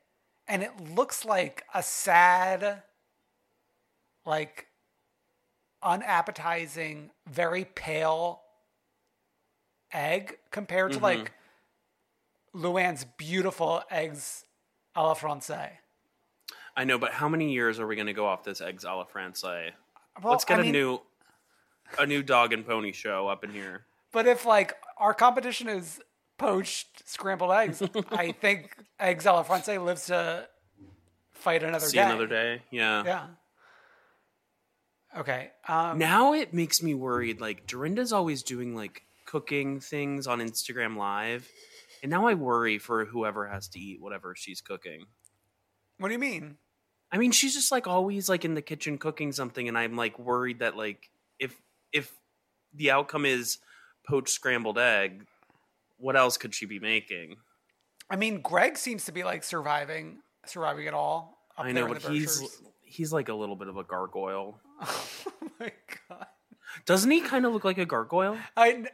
[0.47, 2.83] and it looks like a sad,
[4.25, 4.67] like
[5.83, 8.43] unappetizing, very pale
[9.93, 11.03] egg compared to Mhm.
[11.03, 11.33] like
[12.55, 14.45] Luann's beautiful eggs
[14.95, 15.79] a la francais.
[16.77, 18.93] I know, but how many years are we going to go off this eggs a
[18.95, 19.73] la francais?
[20.23, 21.01] Well, Let's get I a mean- new
[21.99, 23.87] a new dog and pony show up in here.
[24.13, 26.03] But if like our competition is
[26.39, 30.49] poached scrambled eggs, I think eggs a la francais lives to
[31.33, 32.05] fight another See day.
[32.05, 32.63] another day.
[32.71, 33.05] Yeah.
[33.05, 33.27] Yeah.
[35.17, 35.51] Okay.
[35.67, 37.41] Um, now it makes me worried.
[37.41, 41.49] Like Dorinda's always doing like cooking things on Instagram Live,
[42.03, 45.07] and now I worry for whoever has to eat whatever she's cooking.
[45.99, 46.57] What do you mean?
[47.11, 50.19] I mean, she's just like always like in the kitchen cooking something, and I'm like
[50.19, 51.55] worried that like if
[51.93, 52.13] if
[52.75, 53.59] the outcome is
[54.07, 55.27] poached scrambled egg,
[55.99, 57.37] what else could she be making?
[58.11, 61.39] I mean, Greg seems to be like surviving, surviving it all.
[61.57, 62.63] Up I know, but the he's Berkshires.
[62.85, 64.61] he's like a little bit of a gargoyle.
[65.61, 65.73] Oh my
[66.09, 66.27] god.
[66.87, 68.39] Doesn't he kind of look like a gargoyle?
[68.57, 68.85] I,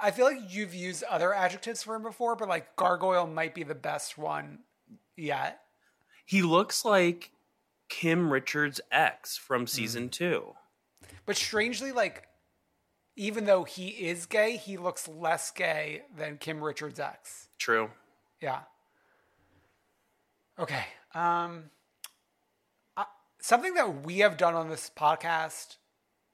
[0.00, 3.64] I feel like you've used other adjectives for him before, but like gargoyle might be
[3.64, 4.60] the best one
[5.16, 5.62] yet.
[6.24, 7.32] He looks like
[7.88, 10.12] Kim Richards' ex from season mm.
[10.12, 10.54] two.
[11.26, 12.28] But strangely, like,
[13.16, 17.48] even though he is gay, he looks less gay than Kim Richards' ex.
[17.58, 17.90] True.
[18.40, 18.60] Yeah.
[20.58, 20.84] Okay.
[21.14, 21.64] Um,
[22.96, 23.04] uh,
[23.40, 25.76] something that we have done on this podcast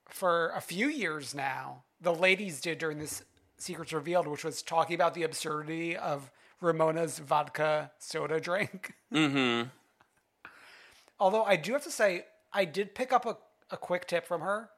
[0.09, 3.23] for a few years now, the ladies did during this
[3.59, 8.95] Secrets Revealed, which was talking about the absurdity of Ramona's vodka soda drink.
[9.13, 9.69] Mm-hmm.
[11.19, 13.37] Although I do have to say, I did pick up a,
[13.73, 14.71] a quick tip from her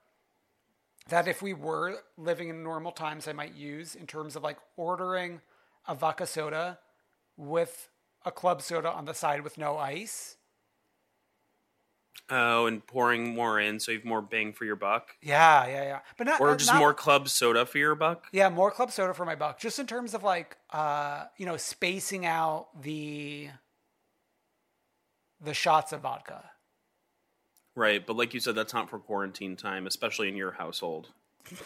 [1.08, 4.58] that if we were living in normal times, I might use in terms of like
[4.76, 5.40] ordering
[5.86, 6.78] a vodka soda
[7.36, 7.88] with
[8.24, 10.36] a club soda on the side with no ice.
[12.30, 15.82] Oh, and pouring more in so you have more bang for your buck, Yeah, yeah,
[15.82, 15.98] yeah.
[16.16, 18.26] But not or uh, just not- more club soda for your buck.
[18.32, 19.58] Yeah, more club soda for my buck.
[19.58, 23.48] Just in terms of like, uh, you know, spacing out the
[25.40, 26.51] the shots of vodka.
[27.74, 31.08] Right, but like you said, that's not for quarantine time, especially in your household.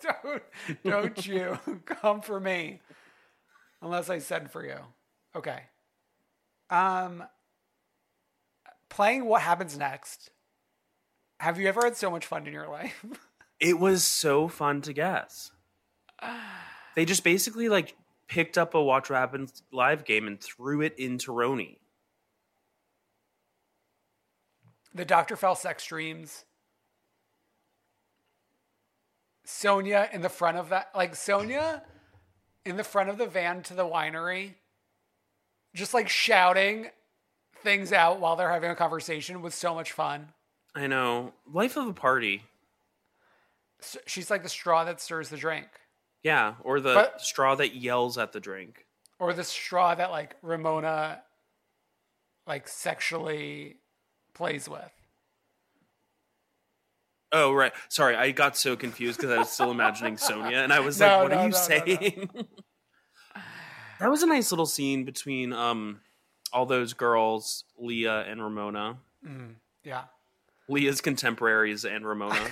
[0.00, 0.42] don't
[0.84, 2.80] don't you come for me
[3.82, 4.76] unless I said for you.
[5.34, 5.64] Okay.
[6.70, 7.24] Um
[8.88, 10.30] playing what happens next.
[11.38, 13.04] Have you ever had so much fun in your life?
[13.58, 15.50] It was so fun to guess.
[16.94, 17.96] They just basically like
[18.28, 21.79] picked up a Watch What Happens live game and threw it into RHONY.
[24.94, 25.36] The Dr.
[25.36, 26.44] Fell sex dreams.
[29.46, 31.82] Sonja in the front of that like Sonja
[32.64, 34.54] in the front of the van to the winery
[35.74, 36.88] just like shouting
[37.62, 40.28] things out while they're having a conversation was so much fun.
[40.74, 41.32] I know.
[41.52, 42.44] Life of a party.
[43.80, 45.66] S- She's like the straw that stirs the drink.
[46.22, 48.86] Yeah, or the But- straw that yells at the drink.
[49.18, 51.22] or the straw that like Ramona
[52.46, 53.79] like sexually
[54.40, 54.90] plays with.
[57.30, 57.72] Oh, right.
[57.90, 61.06] Sorry, I got so confused because I was still imagining Sonja, and I was No,
[61.06, 62.48] like, "What no, are you no, saying?"
[64.00, 66.00] that was a nice little scene between um
[66.54, 68.96] all those girls, Leah and Ramona.
[69.24, 70.04] Mm, yeah.
[70.68, 72.40] Leah's contemporaries and Ramona.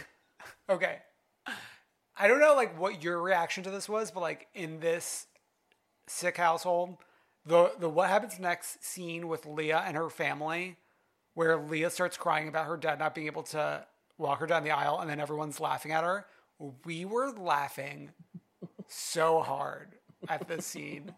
[0.70, 0.98] Okay.
[2.18, 5.26] I don't know like what your reaction to this was, but like in this
[6.06, 6.98] sick household,
[7.46, 10.76] the the what happens next scene with Leah and her family,
[11.38, 13.86] where Leah starts crying about her dad not being able to
[14.18, 16.26] walk her down the aisle, and then everyone's laughing at her.
[16.84, 18.10] We were laughing
[18.88, 19.94] so hard
[20.28, 21.14] at this scene.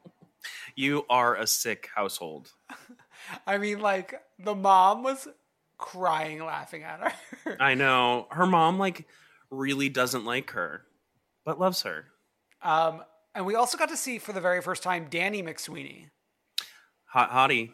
[0.76, 2.52] you are a sick household.
[3.46, 5.26] I mean, like the mom was
[5.78, 7.56] crying laughing at her.
[7.58, 8.26] I know.
[8.30, 9.06] Her mom like
[9.50, 10.82] really doesn't like her,
[11.46, 12.04] but loves her.
[12.60, 13.04] Um,
[13.34, 16.10] and we also got to see for the very first time Danny McSweeney.
[17.06, 17.72] Hot hottie.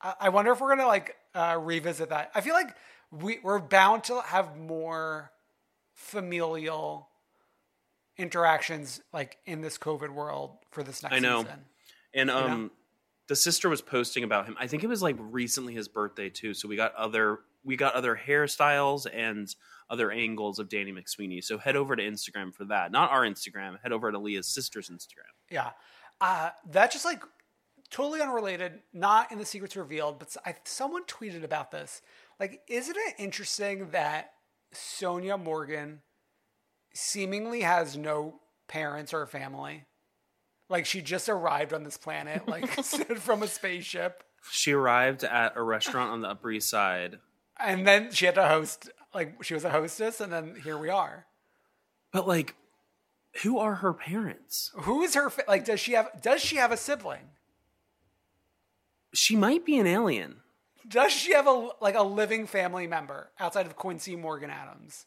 [0.00, 2.30] I, I wonder if we're gonna like uh, revisit that.
[2.34, 2.74] I feel like
[3.10, 5.30] we we're bound to have more
[5.94, 7.08] familial
[8.16, 11.42] interactions like in this COVID world for this next I know.
[11.42, 11.64] season.
[12.14, 12.46] And know?
[12.46, 12.70] um,
[13.28, 14.56] the sister was posting about him.
[14.58, 16.54] I think it was like recently his birthday too.
[16.54, 19.54] So we got other we got other hairstyles and
[19.88, 21.44] other angles of Danny McSweeney.
[21.44, 22.90] So head over to Instagram for that.
[22.90, 23.80] Not our Instagram.
[23.82, 25.30] Head over to Leah's sister's Instagram.
[25.50, 25.70] Yeah.
[26.20, 27.22] Uh, that just like
[27.92, 32.02] totally unrelated, not in the secrets revealed, but I, someone tweeted about this.
[32.40, 34.32] Like, isn't it interesting that
[34.74, 36.00] Sonja Morgan
[36.94, 39.84] seemingly has no parents or family?
[40.68, 44.24] Like, she just arrived on this planet, like, from a spaceship.
[44.50, 47.18] She arrived at a restaurant on the Upper East Side.
[47.60, 50.88] And then she had to host, like, she was a hostess, and then here we
[50.88, 51.26] are.
[52.10, 52.56] But like,
[53.42, 54.72] who are her parents?
[54.74, 57.28] Who is her, fa- like, does she have, does she have a sibling?
[59.14, 60.36] She might be an alien.
[60.88, 65.06] Does she have a, like, a living family member outside of Quincy Morgan Adams?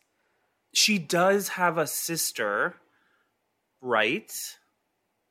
[0.73, 2.75] She does have a sister,
[3.81, 4.31] right?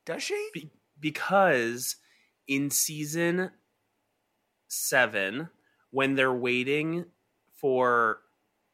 [0.04, 0.48] Does she?
[0.52, 1.96] Be- because
[2.46, 3.50] in season
[4.68, 5.48] seven,
[5.90, 7.06] when they're waiting
[7.56, 8.18] for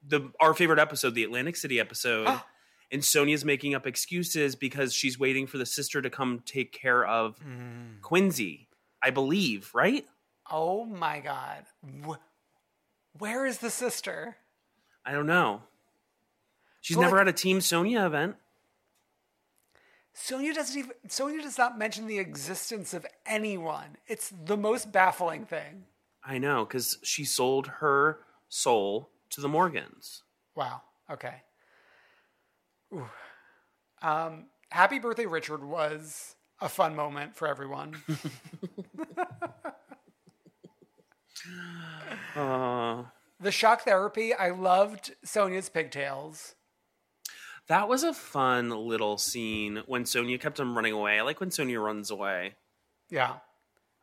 [0.07, 2.41] the our favorite episode, the Atlantic City episode,
[2.93, 7.07] and Sonja's making up excuses because she's waiting for the sister to come take care
[7.07, 8.01] of mm.
[8.01, 8.69] Quincy,
[9.03, 10.07] I believe, right?
[10.51, 11.65] Oh my god.
[12.07, 12.19] Wh-
[13.19, 14.37] Where is the sister?
[15.05, 15.63] I don't know.
[16.81, 18.37] She's So, never like- had a Team Sonja event.
[20.15, 23.97] Sonja doesn't even Sonja does not mention the existence of anyone.
[24.07, 25.85] It's the most baffling thing.
[26.23, 30.23] I know, because she sold her soul to the Morgans.
[30.55, 30.83] Wow.
[31.11, 31.43] Okay.
[32.93, 33.09] Ooh.
[34.03, 37.97] Um, Happy Birthday Richard was a fun moment for everyone.
[42.37, 43.05] Uh,
[43.41, 46.55] the shock therapy, I loved Sonja's pigtails.
[47.69, 51.19] that was a fun little scene when Sonja kept him running away.
[51.19, 52.55] I like when Sonja runs away.
[53.11, 53.37] Yeah.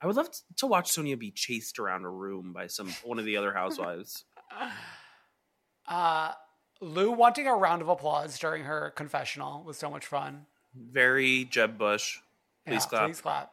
[0.01, 3.25] I would love to watch Sonja be chased around a room by some one of
[3.25, 4.23] the other housewives.
[5.89, 6.33] Uh,
[6.81, 10.45] Lou wanting a round of applause during her confessional was so much fun.
[10.75, 12.19] Very Jeb Bush.
[12.67, 13.05] Please Yeah, clap.
[13.05, 13.51] Please clap.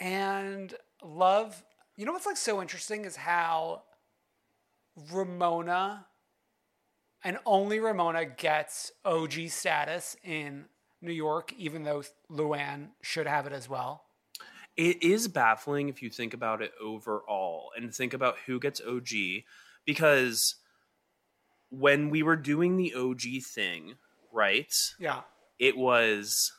[0.00, 1.64] And love,
[1.96, 3.82] you know what's like so interesting is how
[5.12, 6.06] Ramona
[7.22, 10.66] and only Ramona gets OG status in
[11.00, 14.04] New York, even though Luann should have it as well.
[14.76, 19.08] It is baffling if you think about it overall and think about who gets OG
[19.86, 20.56] because
[21.70, 23.94] when we were doing the OG thing,
[24.32, 24.72] right?
[24.98, 25.20] Yeah.
[25.58, 26.52] It was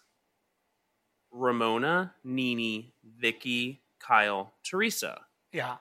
[1.35, 5.21] Ramona, NeNe, Vicki, Kyle, Teresa.
[5.51, 5.77] Yeah.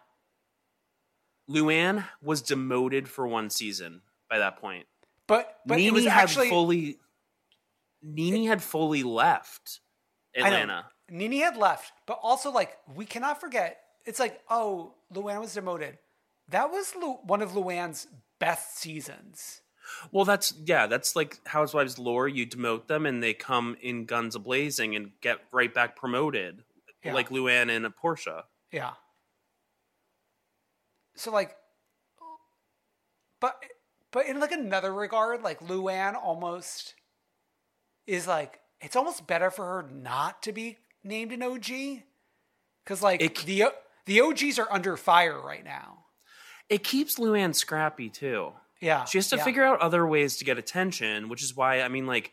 [1.48, 4.86] Luann was demoted for one season by that point.
[5.26, 6.98] But but NeNe it was had actually fully
[8.02, 9.80] NeNe had fully left
[10.36, 10.86] Atlanta.
[11.10, 13.78] NeNe had left, but also like we cannot forget.
[14.04, 15.98] It's like oh, Luann was demoted.
[16.48, 18.06] That was Lu- one of Luann's
[18.38, 19.62] best seasons.
[20.12, 22.28] Well, that's yeah, that's like Housewives lore.
[22.28, 26.62] You demote them, and they come in guns a blazing and get right back promoted,
[27.04, 27.14] Yeah.
[27.14, 28.44] like Luann and Porsha.
[28.70, 28.92] Yeah.
[31.16, 31.56] So like,
[33.40, 33.62] but
[34.10, 36.94] but in like another regard, like Luann almost
[38.06, 42.02] is like it's almost better for her not to be named an OG
[42.84, 43.64] because like the
[44.06, 46.04] the OGs are under fire right now.
[46.68, 48.52] It keeps Luann scrappy too.
[48.80, 49.44] Yeah, she has to yeah.
[49.44, 52.32] figure out other ways to get attention, which is why I mean, like,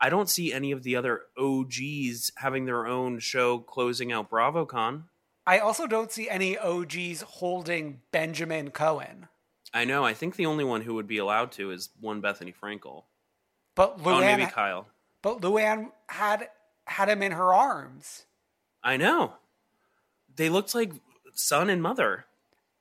[0.00, 5.04] I don't see any of the other OGs having their own show closing out BravoCon.
[5.46, 9.28] I also don't see any OGs holding Benjamin Cohen,
[9.74, 10.04] I know.
[10.04, 13.02] I think the only one who would be allowed to is one Bethenny Frankel.
[13.74, 14.86] but oh, maybe Kyle.
[15.20, 16.48] But Luann had
[16.86, 18.26] had him in her arms.
[18.84, 19.34] I know.
[20.36, 20.92] They looked like
[21.32, 22.26] son and mother.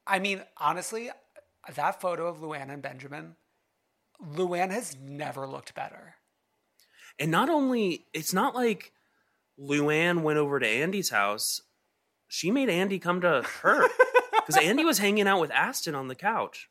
[0.05, 1.09] I mean, honestly,
[1.71, 3.35] that photo of Luann and Benjamin,
[4.21, 6.15] Luann has never looked better.
[7.19, 8.91] And not only, it's not like
[9.59, 11.61] Luann went over to Andy's house.
[12.27, 13.87] She made Andy come to her
[14.31, 16.67] because Andy was hanging out with Aston on the couch.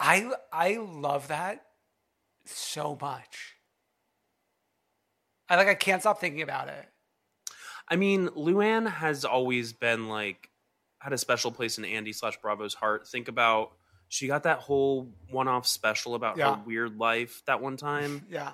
[0.00, 1.64] I I love that
[2.44, 3.56] so much.
[5.48, 6.88] I like I can't stop thinking about it.
[7.88, 10.48] I mean, Luann has always been like
[11.02, 13.08] had a special place in Andy slash Bravo's heart.
[13.08, 13.72] Think about
[14.08, 16.56] she got that whole one off special about Yeah.
[16.56, 18.24] her weird life that one time.
[18.30, 18.52] Yeah.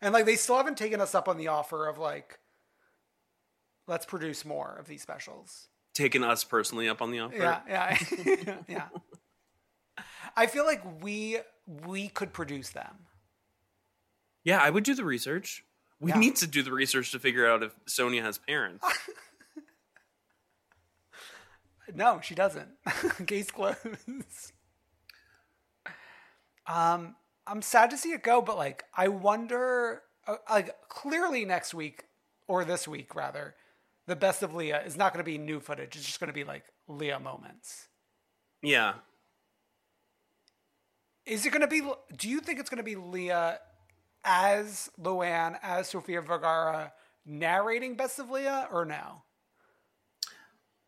[0.00, 2.38] And like they still haven't taken us up on the offer of like
[3.86, 5.68] let's produce more of these specials.
[5.94, 7.36] taken us personally up on the offer.
[7.36, 8.88] Yeah, yeah, yeah.
[10.36, 11.38] I feel like we
[11.86, 13.06] we could produce them.
[14.44, 15.64] Yeah, I would do the research.
[16.00, 16.18] We Yeah.
[16.18, 18.84] need to do the research to figure out if Sonja has parents.
[21.94, 22.68] No, she doesn't.
[23.26, 24.52] Case closed.
[26.66, 27.16] Um,
[27.46, 30.02] I'm sad to see it go, but like, I wonder.
[30.26, 32.04] Uh, like, clearly next week
[32.46, 33.54] or this week rather,
[34.06, 35.96] the best of Leah is not going to be new footage.
[35.96, 37.88] It's just going to be like Leah moments.
[38.62, 38.94] yeah.
[41.24, 41.82] Is it going to be?
[42.16, 43.60] Do you think it's going to be Leah
[44.24, 46.92] as Luann as Sofia Vergara
[47.24, 49.22] narrating Best of Leah or no?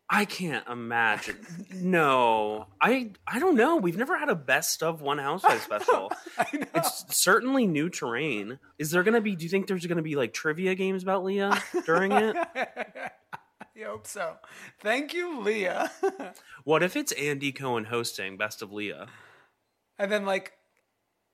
[0.09, 1.37] I can't imagine.
[1.73, 3.77] no, I I don't know.
[3.77, 6.11] We've never had a best of one housewife special.
[6.53, 8.59] It's certainly new terrain.
[8.77, 9.35] Is there going to be?
[9.35, 12.35] Do you think there's going to be like trivia games about Leah during it?
[12.55, 14.35] I hope so.
[14.79, 15.91] Thank you, Leah.
[16.63, 19.07] what if it's Andy Cohen hosting Best of Leah?
[19.97, 20.53] and then like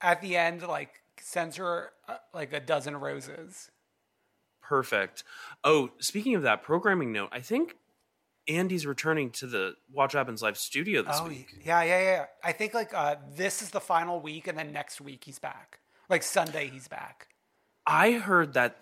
[0.00, 3.70] at the end, like sends her uh, like a dozen roses.
[4.62, 5.24] Perfect.
[5.62, 7.76] Oh, speaking of that programming note, I think
[8.48, 11.48] Andy's returning to the Watch Happens Live studio this oh, week.
[11.64, 12.24] yeah, yeah, yeah.
[12.42, 15.80] I think like uh, this is the final week, and then next week he's back.
[16.08, 17.28] Like Sunday, he's back.
[17.86, 18.78] I heard that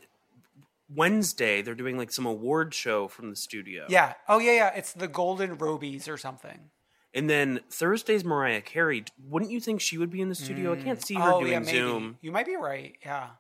[0.95, 3.87] Wednesday they're doing like some award show from the studio.
[3.89, 4.15] Yeah.
[4.29, 4.73] Oh, yeah, yeah.
[4.75, 6.71] It's the Golden Robies or something.
[7.15, 9.05] And then Thursday's Mariah Carey.
[9.29, 10.73] Wouldn't you think she would be in the studio?
[10.73, 11.65] I can't see her oh, doing yeah.
[11.65, 12.19] Zoom.
[12.21, 12.97] You might be right.
[13.05, 13.31] Yeah.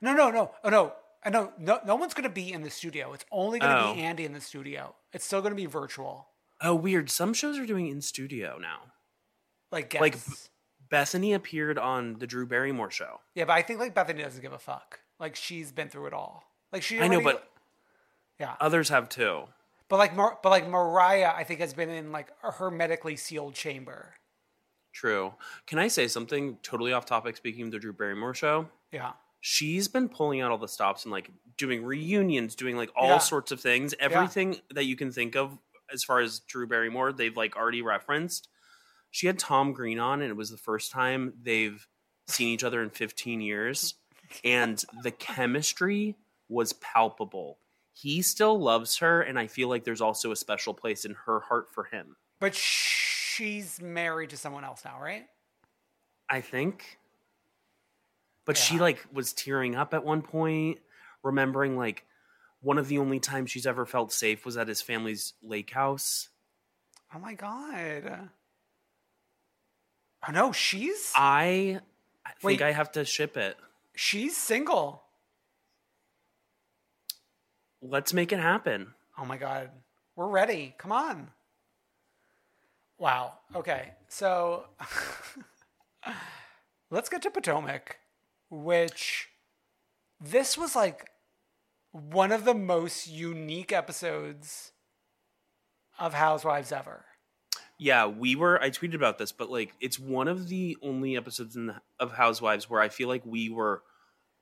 [0.00, 0.50] No, no, no.
[0.62, 0.92] Oh, no.
[1.24, 1.52] I know.
[1.58, 3.12] No, no one's going to be in the studio.
[3.14, 3.94] It's only going to Oh.
[3.94, 4.94] be Andy in the studio.
[5.14, 6.28] It's still going to be virtual.
[6.60, 7.10] Oh, weird.
[7.10, 8.92] Some shows are doing in studio now.
[9.72, 10.16] Like Like.
[10.90, 13.20] Bethenny appeared on the Drew Barrymore show.
[13.34, 15.00] Yeah, but I think like Bethenny doesn't give a fuck.
[15.18, 16.44] Like she's been through it all.
[16.72, 17.00] Like she.
[17.00, 17.48] I know, but
[18.38, 18.54] yeah.
[18.60, 19.44] others have too.
[19.88, 23.54] But like, Mar- but like Mariah, I think has been in like a hermetically sealed
[23.54, 24.14] chamber.
[24.92, 25.34] True.
[25.66, 27.36] Can I say something totally off topic?
[27.36, 29.12] Speaking of the Drew Barrymore show, Yeah.
[29.46, 33.18] She's been pulling out all the stops and like doing reunions, doing like all Yeah.
[33.18, 33.94] sorts of things.
[34.00, 35.58] Everything that you can think of
[35.92, 38.48] as far as Drew Barrymore, they've like already referenced.
[39.10, 41.86] She had Tom Green on, and it was the first time they've
[42.26, 43.96] seen each other in 15 years,
[44.44, 46.16] and the chemistry
[46.48, 47.58] was palpable.
[47.92, 51.40] He still loves her, and I feel like there's also a special place in her
[51.40, 52.16] heart for him.
[52.40, 55.26] But she's married to someone else now, right?
[56.30, 56.98] I think.
[58.44, 60.78] But she like was tearing up at one point,
[61.22, 62.04] remembering like
[62.60, 66.28] one of the only times she's ever felt safe was at his family's lake house.
[67.14, 68.28] Oh my god.
[70.26, 71.80] Oh no, she's I
[72.26, 72.62] I think Wait.
[72.62, 73.56] I have to ship it.
[73.94, 75.02] she's single.
[77.82, 78.94] Let's make it happen.
[79.18, 79.70] Oh my god.
[80.16, 80.74] We're ready.
[80.78, 81.30] Come on.
[82.98, 83.34] Wow.
[83.54, 83.92] Okay.
[84.08, 84.64] So
[86.90, 87.98] let's get to Potomac,
[88.50, 89.28] which
[90.20, 91.10] this was like
[91.92, 94.72] one of the most unique episodes
[95.98, 97.04] of Housewives ever.
[97.78, 98.60] Yeah, we were.
[98.62, 102.12] I tweeted about this, but like, it's one of the only episodes in the, of
[102.12, 103.82] Housewives where I feel like we were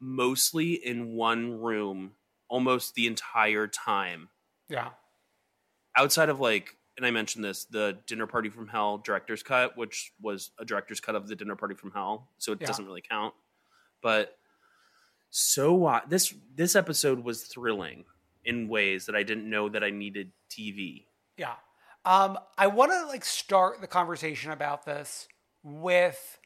[0.00, 2.12] mostly in one room
[2.48, 4.28] almost the entire time.
[4.68, 4.90] Yeah.
[5.96, 10.12] outside of like and i mentioned this the dinner party from hell director's cut which
[10.20, 12.68] was a director's cut of the dinner party from hell so it Yeah.
[12.68, 13.34] doesn't really count
[14.02, 14.36] but
[15.30, 18.04] so this this episode was thrilling
[18.44, 21.04] in ways that i didn't know that i needed tv
[21.36, 21.54] Yeah.
[22.04, 25.28] Um, I want to like start the conversation about this
[25.62, 26.38] with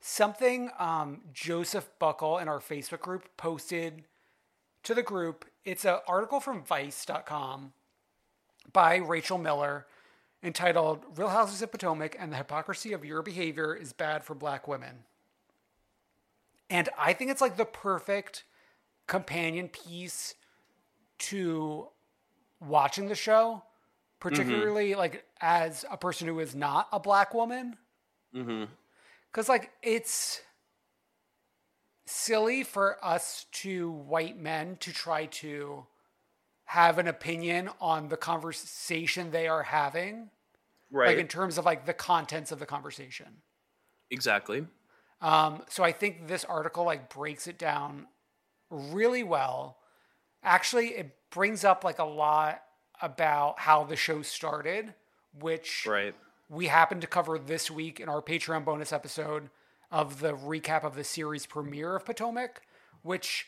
[0.00, 4.04] something um, Joseph Buckle in our Facebook group posted
[4.82, 5.44] to the group.
[5.64, 7.72] It's an article from Vice.com
[8.72, 9.86] by Rachel Miller
[10.42, 14.68] entitled Real Houses of Potomac and the Hypocrisy of Your Behavior is Bad for Black
[14.68, 15.04] Women.
[16.70, 18.44] And I think it's like the perfect
[19.06, 20.34] companion piece
[21.18, 21.88] to
[22.60, 23.62] watching the show,
[24.20, 27.76] particularly like as a person who is not a black woman.
[28.34, 28.64] mm-hmm.
[29.30, 30.40] Because, like, it's
[32.06, 35.86] silly for us to white men to try to
[36.66, 40.30] have an opinion on the conversation they are having,
[40.90, 43.26] right like in terms of like the contents of the conversation.
[44.10, 44.64] exactly
[45.20, 48.06] Um, so I think this article like breaks it down
[48.70, 49.78] really well.
[50.42, 52.62] Actually, it brings up like a lot
[53.00, 54.94] about how the show started,
[55.38, 56.14] which right
[56.48, 59.48] we happen to cover this week in our Patreon bonus episode
[59.90, 62.62] of the recap of the series premiere of Potomac,
[63.02, 63.46] which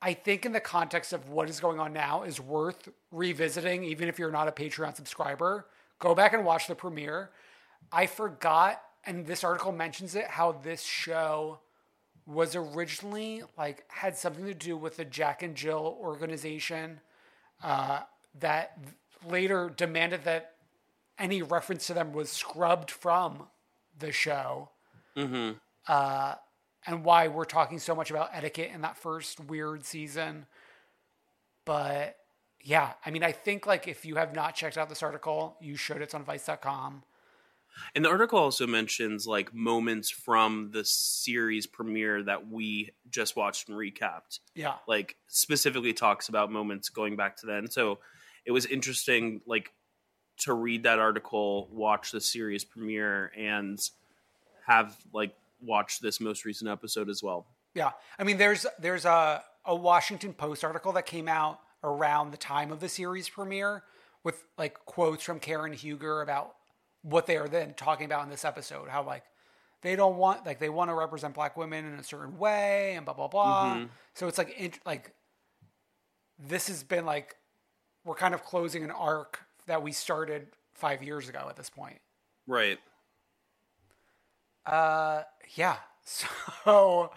[0.00, 4.08] I think in the context of what is going on now is worth revisiting, even
[4.08, 5.66] if you're not a Patreon subscriber.
[5.98, 7.30] Go back and watch the premiere.
[7.90, 11.60] I forgot, and this article mentions it, how this show
[12.26, 17.00] was originally like had something to do with the Jack and Jill organization
[17.62, 18.00] uh,
[18.40, 18.76] that
[19.28, 20.54] later demanded that
[21.18, 23.44] any reference to them was scrubbed from
[23.98, 24.70] the show.
[25.16, 25.52] Mm-hmm.
[25.86, 26.34] Uh,
[26.86, 30.46] and why we're talking so much about etiquette in that first weird season.
[31.64, 32.16] But
[32.60, 35.76] yeah, I mean, I think like if you have not checked out this article, you
[35.76, 36.02] should.
[36.02, 37.02] It's on Vice.com.
[37.94, 43.68] And the article also mentions like moments from the series premiere that we just watched
[43.68, 44.40] and recapped.
[44.54, 44.74] Yeah.
[44.86, 47.70] Like specifically talks about moments going back to then.
[47.70, 47.98] So
[48.44, 49.72] it was interesting like
[50.38, 53.78] to read that article, watch the series premiere and
[54.66, 57.46] have like watched this most recent episode as well.
[57.74, 62.36] Yeah, I mean, there's there's a a Washington Post article that came out around the
[62.36, 63.82] time of the series premiere
[64.24, 66.55] with like quotes from Karen Huger about
[67.08, 68.88] what they are then talking about in this episode.
[68.88, 69.24] How like
[69.82, 73.04] they don't want like they want to represent black women in a certain way and
[73.04, 73.74] blah blah blah.
[73.76, 73.88] Mhm.
[74.14, 75.12] So it's like int- like
[76.38, 77.36] this has been like
[78.04, 82.00] we're kind of closing an arc that we started five years ago at this point.
[82.46, 82.78] Right.
[84.64, 85.22] Uh,
[85.54, 85.76] yeah.
[86.64, 87.10] So,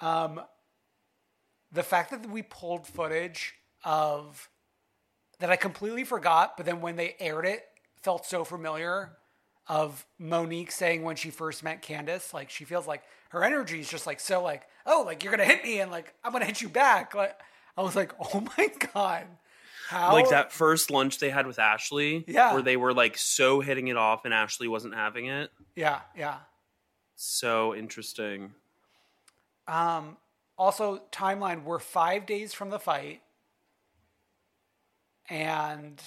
[0.00, 0.40] um,
[1.72, 4.48] the fact that we pulled footage of
[5.40, 7.64] that I completely forgot, but then when they aired it,
[7.96, 9.16] felt so familiar.
[9.70, 13.88] Of Monique saying when she first met Candiace, like she feels like her energy is
[13.88, 16.60] just like so like oh like you're gonna hit me and like I'm gonna hit
[16.60, 17.14] you back.
[17.14, 17.38] Like
[17.76, 19.26] I was like oh my god,
[19.88, 22.52] how Like that first lunch they had with Ashley, Yeah.
[22.52, 25.52] where they were like so hitting it off and Ashley wasn't having it.
[25.76, 26.38] Yeah, yeah.
[27.14, 28.54] So interesting.
[29.68, 30.16] Um,
[30.58, 33.20] also, timeline, we're five days from the fight.
[35.28, 36.02] And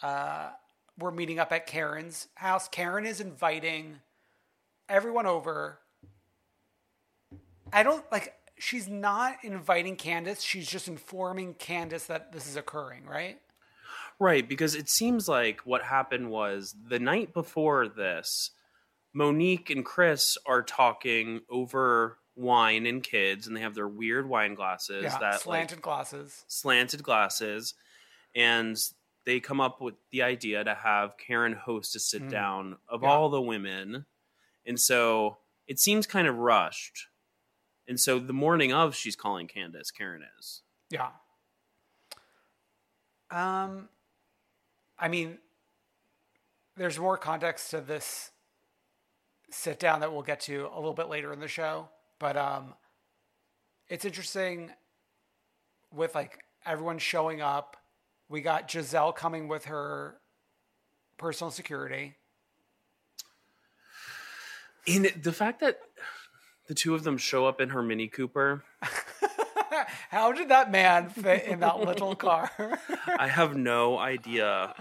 [0.00, 0.50] uh,
[0.98, 2.68] we're meeting up at Karen's house.
[2.68, 4.00] Karen is inviting
[4.88, 5.78] everyone over.
[7.72, 10.42] I don't like, she's not inviting Candiace.
[10.42, 13.38] She's just informing Candiace that this is occurring, right?
[14.18, 18.50] Right, because it seems like what happened was the night before this,
[19.12, 24.54] Monique and Chris are talking over wine and kids, and they have their weird wine
[24.54, 26.44] glasses yeah, that slanted like glasses.
[26.46, 27.74] slanted glasses,
[28.34, 28.76] and
[29.24, 32.30] they come up with the idea to have Karen host a sit Mm.
[32.30, 33.08] down of Yeah.
[33.10, 34.06] all the women,
[34.66, 37.08] and so it seems kind of rushed.
[37.88, 39.90] And so the morning of, she's calling Candiace.
[39.90, 40.62] Karen is.
[40.90, 41.12] Yeah.
[43.30, 43.88] Um,
[44.98, 45.38] I mean,
[46.76, 48.30] there's more context to this
[49.50, 52.74] sit down that we'll get to a little bit later in the show, but um,
[53.88, 54.70] it's interesting
[55.92, 57.76] with like everyone showing up.
[58.32, 60.16] We got Gizelle coming with her
[61.18, 62.14] personal security.
[64.86, 65.80] In the fact that
[66.66, 68.64] the two of them show up in her Mini Cooper,
[70.10, 72.50] How did that man fit in that little car?
[73.18, 74.74] I have no idea.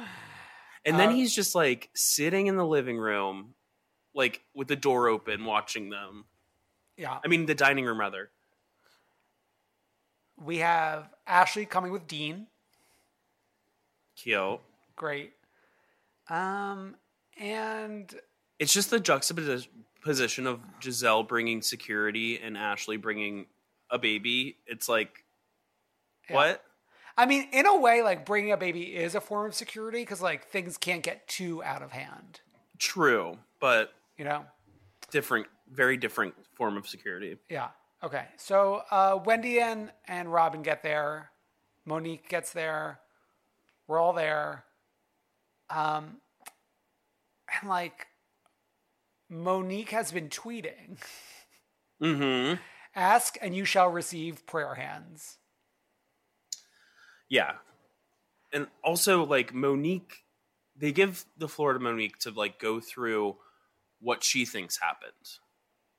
[0.85, 3.53] And then Uh, he's just like sitting in the living room,
[4.13, 6.23] like with the door open, watching them.
[6.95, 7.19] yeah.
[7.23, 8.31] I mean, the dining room rather.
[10.41, 12.47] We have Ashley coming with Dean.
[14.21, 14.59] Cute.
[14.95, 15.33] Great.
[16.29, 16.95] Um,
[17.39, 18.13] and
[18.59, 23.47] It's just the juxtaposition of Gizelle bringing security and Ashley bringing
[23.89, 24.57] a baby.
[24.67, 25.23] It's like,
[26.29, 26.63] what?
[27.17, 30.21] I mean, in a way, like bringing a baby is a form of security because
[30.21, 32.39] like things can't get too out of hand.
[32.79, 34.45] True, but You know?
[35.11, 37.37] different, very different form of security.
[37.49, 37.69] Yeah.
[38.03, 38.25] Okay.
[38.37, 41.31] So uh, Wendy and and Robyn get there.
[41.85, 43.00] Monique gets there.
[43.91, 44.63] We're all there.
[45.69, 46.21] Um,
[47.59, 48.07] and like
[49.29, 50.97] Monique has been tweeting.
[52.01, 52.55] Mm-hmm.
[52.95, 55.39] Ask and you shall receive prayer hands.
[57.27, 57.55] Yeah.
[58.53, 60.23] And also like Monique
[60.77, 63.35] they give the floor to Monique to like go through
[63.99, 65.11] what she thinks happened.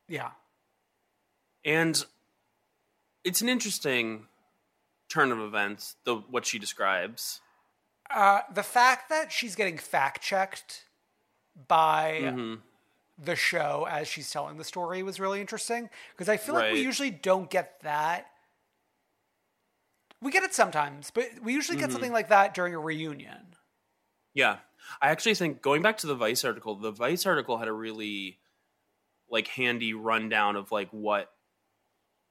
[0.08, 0.30] Yeah.
[1.62, 2.02] And
[3.22, 4.28] it's an interesting
[5.10, 7.42] turn of events, the what she describes.
[8.12, 10.84] Uh, the fact that she's getting fact checked
[11.68, 12.60] by Mhm.
[13.18, 16.80] the show as she's telling the story was really interesting because I feel like we
[16.82, 18.30] usually don't get that.
[20.20, 21.92] We get it sometimes, but we usually get Mhm.
[21.92, 23.56] something like that during a reunion.
[24.34, 24.60] Yeah.
[25.00, 28.40] I actually think going back to the Vice article, the Vice article had a really
[29.28, 31.34] like handy rundown of like what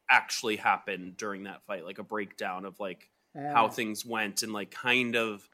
[0.10, 4.70] actually happened during that fight, like a breakdown of like how things went and like
[4.72, 5.50] kind of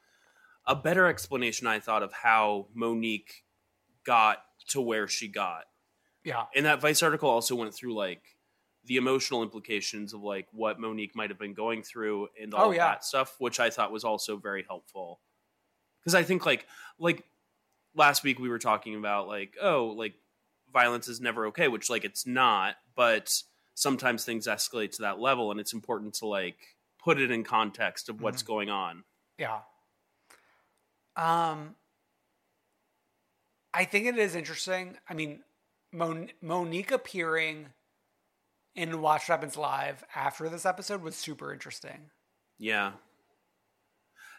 [0.67, 3.45] a better explanation I thought of how Monique
[4.05, 4.39] got
[4.69, 5.63] to where she got.
[6.23, 6.43] Yeah.
[6.55, 8.21] And that Vice article also went through like
[8.85, 12.71] the emotional implications of like what Monique might have been going through and all Oh,
[12.71, 12.89] yeah.
[12.89, 15.21] that stuff, which I thought was also very helpful.
[16.01, 16.67] Because I think like
[16.99, 17.23] like
[17.95, 20.15] last week we were talking about like oh like
[20.71, 23.41] violence is never okay, which like it's not, but
[23.73, 26.57] sometimes things escalate to that level, and it's important to like
[27.01, 28.53] put it in context of what's mm-hmm.
[28.53, 29.03] going on.
[29.37, 29.59] Yeah.
[31.17, 31.75] Um,
[33.73, 34.97] I think it is interesting.
[35.09, 35.41] I mean,
[35.91, 37.67] Mon- Monique appearing
[38.75, 42.11] in Watch What Happens Live after this episode was super interesting.
[42.59, 42.93] Yeah.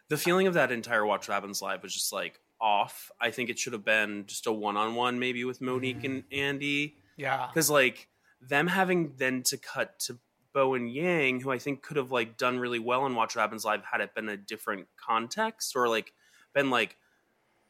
[0.09, 3.11] The feeling of that entire Watch What Happens Live was just like off.
[3.21, 6.25] I think it should have been just a one on one maybe with Monique and
[6.33, 6.97] Andy.
[7.17, 7.49] Yeah.
[7.49, 8.09] Because like
[8.41, 10.19] them having then to cut to
[10.55, 13.65] Bowen Yang, who I think could have like done really well in Watch What Happens
[13.65, 16.13] Live had it been a different context or like
[16.55, 16.97] been like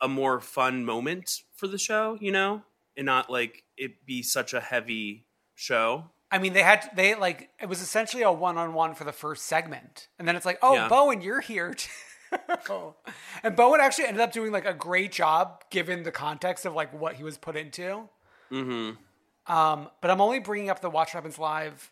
[0.01, 2.63] a more fun moment for the show, you know?
[2.97, 6.11] And not like it be such a heavy show.
[6.31, 9.13] I mean, they had they like it was essentially a one on one for the
[9.13, 10.89] first segment, and then it's like, oh, Yeah.
[10.89, 11.75] Bowen, you're here.
[11.75, 11.89] too.
[13.43, 16.93] and Bowen actually ended up doing like a great job given the context of like
[16.93, 18.09] what he was put into.
[18.53, 19.53] Mm-hmm.
[19.53, 21.91] Um, but I'm only bringing up the Watch Happens Live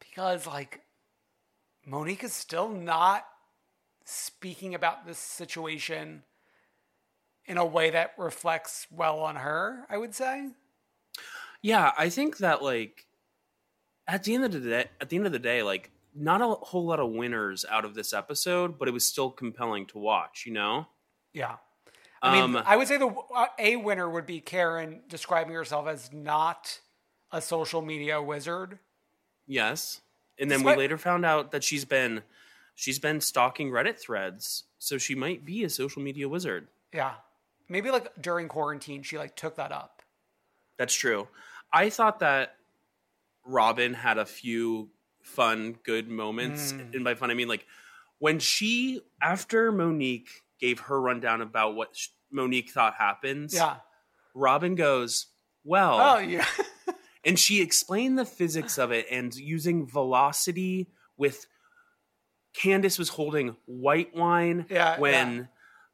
[0.00, 0.80] because like
[1.86, 3.24] Monique is still not
[4.06, 6.22] speaking about this situation
[7.44, 9.84] in a way that reflects well on her.
[9.90, 10.48] I would say.
[11.62, 13.04] Yeah, I think that like
[14.08, 16.46] at the end of the day, at the end of the day, like not a
[16.46, 20.44] whole lot of winners out of this episode, but it was still compelling to watch.
[20.46, 20.86] You know?
[21.32, 21.56] Yeah.
[22.22, 25.86] I mean, Um, I would say the uh, a winner would be Karen describing herself
[25.86, 26.80] as not
[27.30, 28.78] a social media wizard.
[29.46, 30.00] Yes.
[30.38, 32.22] And then Despite- we later found out that she's been
[32.76, 36.68] she's been stalking Reddit threads, so she might be a social media wizard.
[36.94, 37.14] Yeah.
[37.68, 40.02] Maybe like during quarantine, she like took that up.
[40.78, 41.26] That's true.
[41.72, 42.54] I thought that
[43.44, 44.90] Robyn had a few
[45.22, 46.72] fun, good moments.
[46.72, 46.94] Mm.
[46.94, 47.66] And by fun, I mean like
[48.18, 50.28] when she, after Monique
[50.60, 53.76] gave her rundown about what sh- Monique thought happens, Yeah.
[54.34, 55.26] Robyn goes,
[55.64, 56.46] Well, Oh yeah.
[57.24, 61.46] and she explained the physics of it and using velocity with
[62.56, 65.42] Candiace was holding white wine Yeah, when yeah.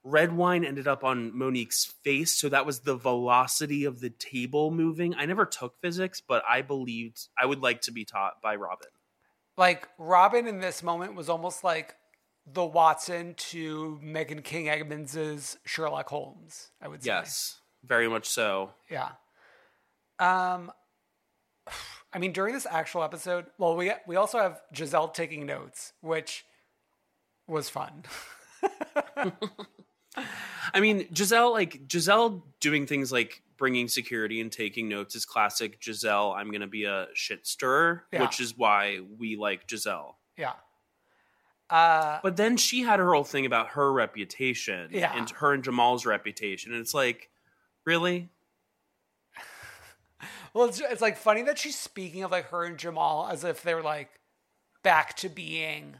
[0.05, 2.39] red wine ended up on Monique's face.
[2.39, 5.15] So that was the velocity of the table moving.
[5.15, 8.89] I never took physics, but I believed I would like to be taught by Robyn.
[9.57, 11.97] like Robyn in this moment was almost like
[12.47, 16.71] the Watson to Meghan King Edmonds's Sherlock Holmes.
[16.81, 17.09] I would say.
[17.09, 18.71] Yes, very much so.
[18.91, 19.11] Yeah.
[20.19, 20.73] Um
[22.13, 26.45] I mean during this actual episode, well we we also have Gizelle taking notes, which
[27.47, 28.05] was fun.
[30.75, 35.81] I mean, Gizelle, like Gizelle doing things like bringing security and taking notes is classic
[35.81, 36.35] Gizelle.
[36.37, 38.23] I'm going to be a shit stirrer, Yeah.
[38.23, 40.15] which is why we like Gizelle.
[40.37, 40.53] yeah.
[41.71, 45.17] Uh But then she had her whole thing about her reputation Yeah.
[45.17, 46.73] and her and Jamal's reputation.
[46.73, 47.31] And it's like,
[47.87, 48.29] really?
[50.55, 53.63] well it's, it's like funny that she's speaking of like her and Jamal as if
[53.63, 54.11] they're like
[54.83, 55.97] back to being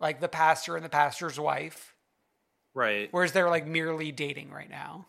[0.00, 1.94] like the pastor and the pastor's wife,
[2.74, 3.08] Right.
[3.10, 5.06] whereas they're like merely dating right now.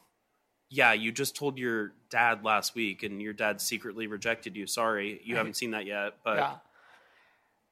[0.69, 4.67] Yeah, you just told your dad last week and your dad secretly rejected you.
[4.67, 6.15] Sorry, you haven't seen that yet.
[6.23, 6.59] But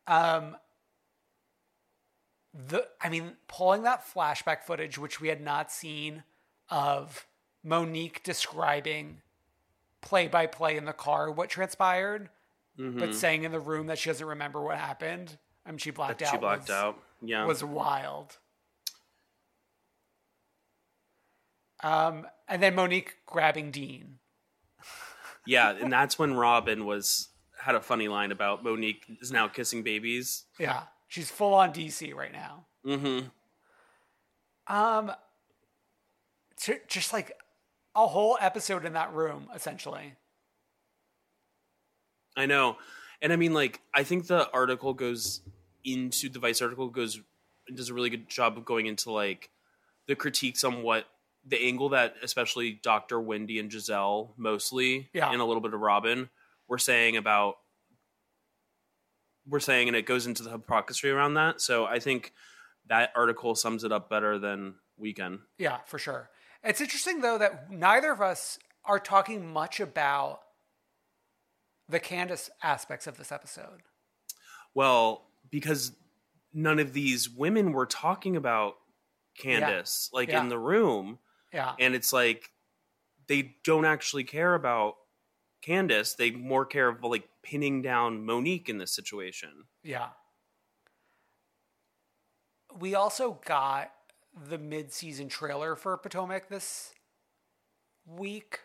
[0.07, 0.37] yeah.
[0.39, 0.55] Um.
[2.53, 6.23] The I mean, pulling that flashback footage, which we had not seen,
[6.69, 7.27] of
[7.63, 9.21] Monique describing
[10.01, 12.29] play by play in the car what transpired,
[12.77, 15.37] but saying in the room that she doesn't remember what happened.
[15.65, 16.31] I mean, she blacked that out.
[16.31, 16.99] she blacked was, out.
[17.21, 17.45] Yeah.
[17.45, 18.37] Was wild.
[21.83, 24.19] Um, and then Monique grabbing Dean.
[25.45, 29.83] yeah, and that's when Robyn was had a funny line about Monique is now kissing
[29.83, 30.45] babies.
[30.59, 32.65] Yeah, she's full on DC right now.
[32.85, 33.27] Mm-hmm.
[34.73, 35.11] Um,
[36.61, 37.33] ju- just like
[37.95, 40.13] a whole episode in that room, essentially.
[42.35, 42.77] I know.
[43.21, 45.41] And I mean, like, I think the article goes
[45.83, 47.19] into the Vice article goes
[47.73, 49.49] does a really good job of going into like
[50.07, 51.05] the critiques on what
[51.45, 53.19] the angle that especially Dr.
[53.19, 55.29] Wendy and Gizelle mostly Yeah.
[55.31, 56.29] and a little bit of Robyn
[56.67, 57.55] were saying about
[59.47, 61.61] we're saying and it goes into the hypocrisy around that.
[61.61, 62.33] So I think
[62.87, 65.39] that article sums it up better than Weekend.
[65.57, 66.29] Yeah, for sure.
[66.63, 70.39] It's interesting though that neither of us are talking much about
[71.89, 73.81] the Candiace aspects of this episode.
[74.73, 75.91] Well, because
[76.53, 78.77] none of these women were talking about
[79.37, 80.41] Candiace, like Yeah.
[80.41, 81.19] in the room,
[81.53, 81.75] Yeah.
[81.79, 82.51] and it's like
[83.27, 84.97] they don't actually care about
[85.61, 86.15] Candiace.
[86.15, 89.67] They more care of like pinning down Monique in this situation.
[89.83, 90.09] Yeah.
[92.79, 93.91] We also got
[94.33, 96.93] the mid-season trailer for Potomac this
[98.05, 98.59] week,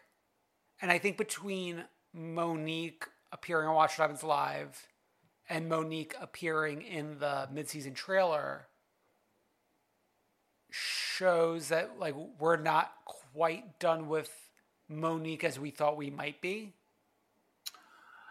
[0.80, 4.86] and I think between Monique appearing on Watch What Happens Live
[5.52, 8.68] and Monique appearing in the mid-season trailer
[10.70, 14.30] shows that like we're not quite done with
[14.88, 16.72] Monique as we thought we might be.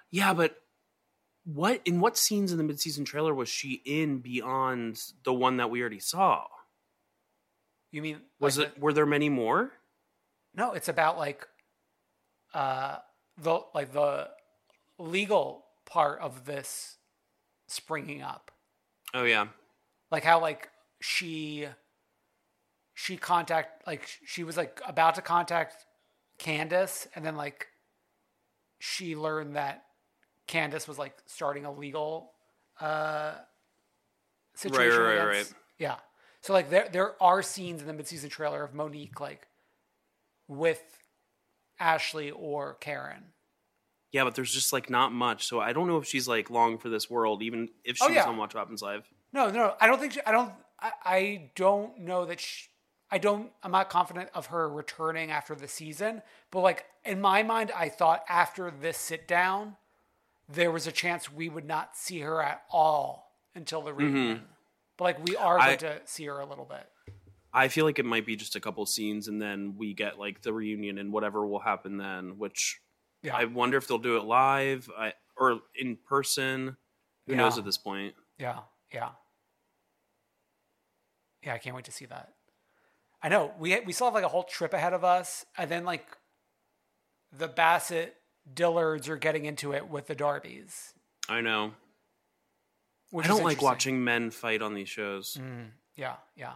[0.09, 0.59] Yeah, but
[1.45, 5.69] what in what scenes in the mid-season trailer was she in beyond the one that
[5.69, 6.47] we already saw?
[7.91, 9.72] You mean Was like it were there many more?
[10.55, 11.47] No, it's about like
[12.55, 12.97] uh
[13.38, 14.30] the like the
[14.97, 16.97] legal part of this
[17.72, 18.51] springing up.
[19.13, 19.47] Oh yeah.
[20.11, 20.69] Like how like
[21.01, 21.67] she
[22.93, 25.86] she contact like she was like about to contact
[26.38, 27.67] Candiace and then like
[28.80, 29.84] she learned that
[30.47, 32.34] Candiace was like starting a legal
[32.80, 33.34] uh
[34.55, 34.99] situation.
[35.01, 35.59] right, right, against- right.
[35.78, 35.95] Yeah.
[36.41, 39.47] So like there there are scenes in the mid-season trailer of Monique like
[40.47, 40.82] with
[41.80, 43.24] Ashley or Karen.
[44.12, 45.45] Yeah, but there's just like not much.
[45.47, 48.07] So I don't know if she's like long for this world, even if she Oh,
[48.07, 48.26] was yeah.
[48.28, 49.03] on Watch What Happens Live.
[49.34, 52.68] No, no, I don't think she, I don't I, I don't know that she,
[53.09, 57.41] I don't I'm not confident of her returning after the season, but like in my
[57.43, 59.78] mind I thought after this sit down
[60.49, 64.41] there was a chance we would not see her at all until the reunion.
[64.97, 65.86] But like we are going Mm-hmm.
[65.86, 66.86] I- to see her a little bit.
[67.53, 70.41] I feel like it might be just a couple scenes, and then we get like
[70.41, 72.38] the reunion and whatever will happen then.
[72.38, 72.80] Which
[73.24, 73.36] Yeah.
[73.36, 76.78] I wonder if they'll do it live I, or in person.
[77.28, 77.38] Who Yeah.
[77.38, 78.15] knows at this point?
[78.38, 78.59] Yeah,
[78.91, 79.11] yeah.
[81.43, 82.34] Yeah, I can't wait to see that.
[83.22, 85.86] I know we we still have like a whole trip ahead of us, and then
[85.86, 86.05] like
[87.32, 88.15] the Bassett
[88.51, 90.93] Dillards are getting into it with the Darbys.
[91.30, 91.74] I know.
[93.17, 95.38] I don't like watching men fight on these shows.
[95.95, 96.53] Yeah, yeah.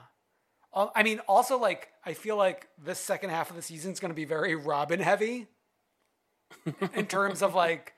[0.74, 3.99] Uh, I mean, also like I feel like this second half of the season is
[3.99, 5.47] going to be very Robyn heavy
[6.93, 7.93] in terms of like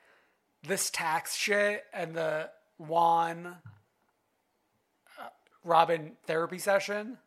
[0.66, 3.56] this tax shit and the Juan
[5.18, 5.28] uh,
[5.64, 7.18] Robyn therapy session.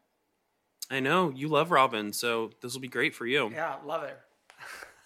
[0.90, 3.50] I know you love Robyn, so this will be great for you.
[3.52, 4.20] Yeah, love it.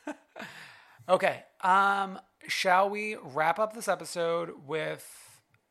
[1.10, 5.08] okay, um, shall we wrap up this episode with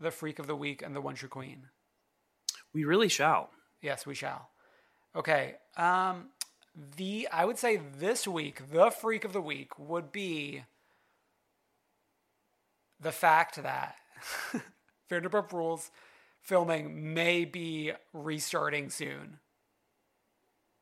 [0.00, 1.68] the freak of the week and the one true queen?
[2.72, 3.50] We really shall.
[3.80, 4.50] Yes, we shall.
[5.16, 5.55] Okay.
[5.76, 6.30] Um
[6.96, 10.64] the I would say this week, the freak of the week would be
[13.00, 13.96] the fact that
[15.10, 15.90] Vanderpump Rules
[16.40, 19.38] filming may be restarting soon.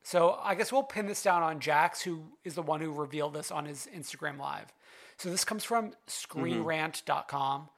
[0.03, 3.35] So I guess we'll pin this down on Jax, who is the one who revealed
[3.35, 4.73] this on his Instagram live.
[5.17, 6.41] So this comes from mm-hmm.
[6.41, 7.69] screenrant.com.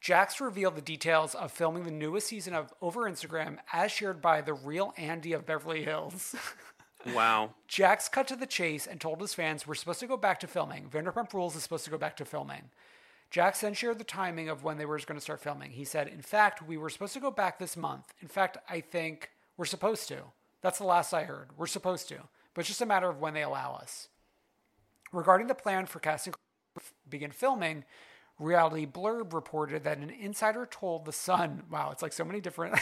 [0.00, 4.40] Jax revealed the details of filming the newest season of Over Instagram as shared by
[4.40, 6.34] the real Andy of Beverly Hills.
[7.14, 7.54] Wow.
[7.68, 10.46] Jax cut to the chase and told his fans we're supposed to go back to
[10.46, 10.88] filming.
[10.88, 12.70] Vanderpump Rules is supposed to go back to filming.
[13.30, 15.70] Jax then shared the timing of when they were going to start filming.
[15.70, 18.12] He said, In fact, we were supposed to go back this month.
[18.20, 20.18] In fact, I think we're supposed to.
[20.60, 21.48] That's the last I heard.
[21.56, 22.16] We're supposed to.
[22.54, 24.08] But it's just a matter of when they allow us.
[25.12, 26.34] Regarding the plan for casting
[27.08, 27.84] begin filming,
[28.38, 32.76] Reality Blurb reported that an insider told The Sun, wow, it's like so many different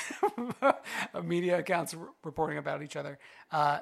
[1.24, 1.94] media accounts
[2.24, 3.18] reporting about each other,
[3.52, 3.80] uh,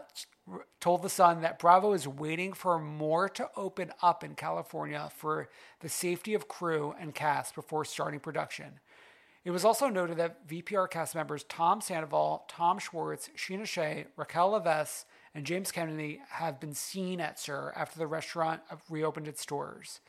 [0.80, 5.48] told The Sun that Bravo is waiting for more to open up in California for
[5.80, 8.80] the safety of crew and cast before starting production.
[9.44, 14.50] It was also noted that VPR cast members Tom Sandoval, Tom Schwartz, Scheana Shay, Raquel
[14.50, 15.04] Leviss,
[15.34, 18.60] and James Kennedy have been seen at SUR after the restaurant
[18.90, 20.00] reopened its doors.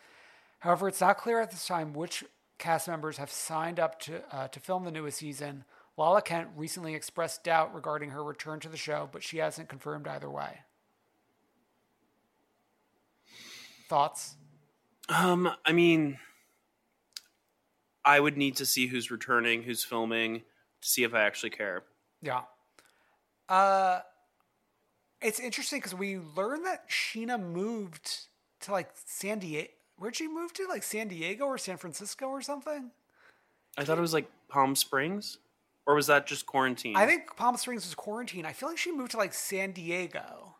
[0.59, 2.23] However, it's not clear at this time which
[2.57, 5.63] cast members have signed up to uh, to film the newest season.
[5.97, 10.07] Lala Kent recently expressed doubt regarding her return to the show, but she hasn't confirmed
[10.07, 10.59] either way.
[13.89, 14.35] Thoughts?
[15.09, 16.19] Um, I mean,
[18.05, 20.41] I would need to see who's returning, who's filming,
[20.81, 21.83] to see if I actually care.
[22.21, 22.41] Yeah.
[23.49, 24.01] Uh,
[25.21, 28.27] it's interesting because we learned that Scheana moved
[28.61, 29.69] to like San Diego.
[29.99, 30.65] Where'd she move to?
[30.67, 32.91] Like San Diego or San Francisco or something?
[33.77, 35.37] I thought it was like Palm Springs,
[35.85, 36.95] or was that just quarantine?
[36.95, 38.45] I think Palm Springs was quarantine.
[38.45, 40.55] I feel like she moved to like San Diego.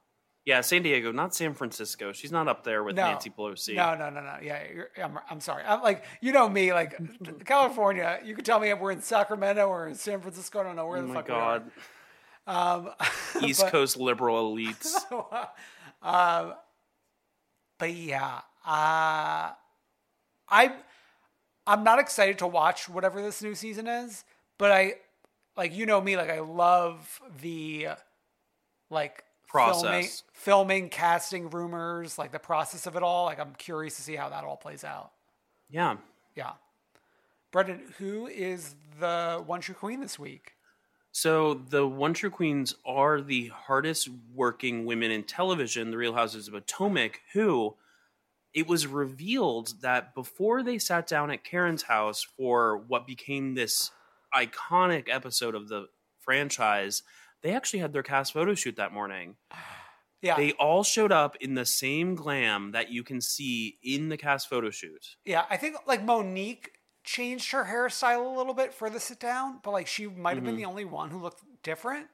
[0.45, 2.11] Yeah, San Diego, not San Francisco.
[2.11, 3.05] She's not up there with No.
[3.05, 3.75] Nancy Pelosi.
[3.75, 4.37] No, no, no, no.
[4.41, 4.63] Yeah,
[5.03, 5.63] I'm, I'm sorry.
[5.63, 6.95] I'm like, you know me, like
[7.45, 8.19] California.
[8.25, 10.61] You can tell me if we're in Sacramento or in San Francisco.
[10.61, 11.63] I don't know where Oh the my fuck God.
[12.47, 12.75] we are.
[12.77, 12.89] Um,
[13.43, 14.95] East but- Coast liberal elites.
[16.01, 16.53] um,
[17.77, 19.51] but yeah, uh,
[20.49, 20.73] I,
[21.65, 24.23] I'm not excited to watch whatever this new season is.
[24.57, 24.93] But I,
[25.57, 27.87] like, you know me, like I love the,
[28.89, 29.23] like.
[29.51, 30.23] Filming, Process.
[30.31, 33.25] filming, casting rumors, like the process of it all.
[33.25, 35.09] Like, I'm curious to see how that all plays out.
[35.71, 35.97] Yeah.
[36.35, 36.51] Yeah.
[37.51, 40.53] Brendan, who is the one true queen this week?
[41.11, 46.47] So the One True Queens are the hardest working women in television, the Real Houses
[46.47, 47.75] of Potomac, who
[48.53, 53.91] it was revealed that before they sat down at Karen's house for what became this
[54.35, 55.87] iconic episode of the
[56.19, 57.03] franchise,
[57.41, 59.35] they actually had their cast photo shoot that morning.
[60.21, 60.35] Yeah.
[60.35, 64.49] They all showed up in the same glam that you can see in the cast
[64.49, 65.15] photo shoot.
[65.23, 66.71] Yeah, I think like Monique
[67.05, 70.43] changed her hairstyle a little bit for the sit down, but like she might have
[70.43, 70.57] been Mhm.
[70.57, 72.07] the only one who looked different.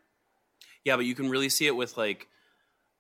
[0.83, 2.27] Yeah, but you can really see it with like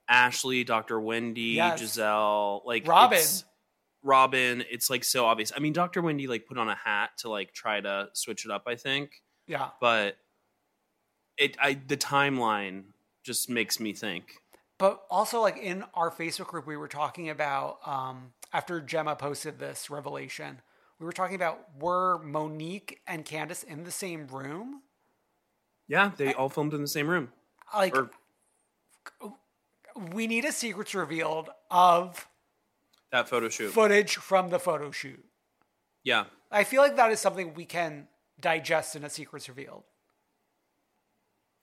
[0.07, 0.99] Ashley, Dr.
[0.99, 1.81] Wendy, Yes.
[1.81, 3.17] Gizelle, like Robyn.
[3.17, 3.43] it's-
[4.03, 5.51] Robyn, it's like so obvious.
[5.55, 6.01] I mean, Dr.
[6.01, 9.23] Wendy like put on a hat to like try to switch it up, I think.
[9.47, 9.71] Yeah.
[9.81, 10.17] But
[11.37, 12.83] it I the timeline
[13.23, 14.35] just makes me think.
[14.77, 19.57] But also like in our Facebook group we were talking about um after Gemma posted
[19.57, 20.61] this revelation,
[20.99, 24.83] we were talking about were Monique and Candiace in the same room?
[25.87, 27.31] Yeah, they all filmed in the same room.
[27.73, 28.11] Like Or
[29.95, 32.27] we need a secrets revealed of
[33.11, 33.71] that photo shoot.
[33.71, 35.23] footage from the photo shoot.
[36.03, 36.25] yeah.
[36.51, 38.07] I feel like that is something we can
[38.39, 39.83] digest in a secrets revealed.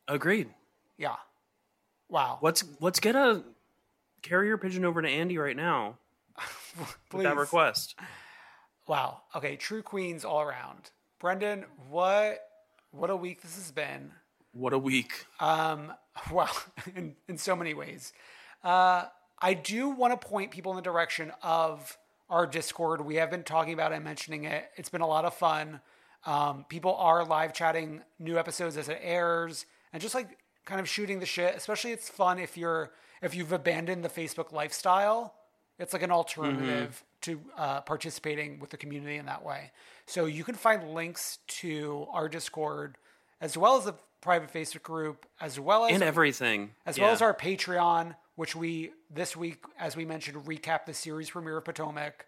[0.09, 0.49] Agreed.
[0.99, 1.17] Yeah.
[2.11, 2.39] Wow.
[2.43, 3.43] Let's let's get a
[4.21, 5.97] carrier pigeon over to Andy right now
[7.13, 7.95] with that request.
[8.87, 9.23] Wow.
[9.35, 10.91] Okay, true queens all around.
[11.21, 12.41] Brendan, what
[12.91, 14.11] what a week this has been.
[14.53, 15.25] What a week.
[15.41, 15.93] Um,
[16.31, 16.51] wow,
[16.95, 18.13] in, in so many ways.
[18.63, 19.05] Uh,
[19.41, 21.99] I do want to point people in the direction of
[22.31, 23.05] our Discord.
[23.05, 24.71] We have been talking about it and mentioning it.
[24.77, 25.81] It's been a lot of fun.
[26.25, 30.89] Um, people are live chatting new episodes as it airs and just like kind of
[30.89, 31.55] shooting the shit.
[31.57, 35.35] Especially it's fun if you're if you've abandoned the Facebook lifestyle.
[35.79, 39.73] It's like an alternative to uh, participating with the community in that way.
[40.07, 42.99] So you can find links to our Discord
[43.41, 46.75] as well as the private Facebook group, as well as And everything.
[46.87, 47.13] as well Yeah.
[47.13, 51.65] as our Patreon, which we this week, as we mentioned, recap the series premiere of
[51.67, 52.25] Potomac,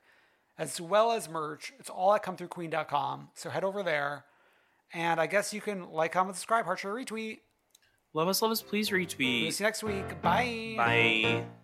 [0.58, 1.72] as well as merch.
[1.78, 3.30] It's all at comethroughqueen.com.
[3.34, 4.26] So head over there,
[4.92, 7.40] and I guess you can like, comment, subscribe, heart share, retweet.
[8.12, 9.52] Love us, love us, please We'll retweet.
[9.52, 10.20] see you next week.
[10.20, 10.74] Bye.
[10.76, 11.63] Bye.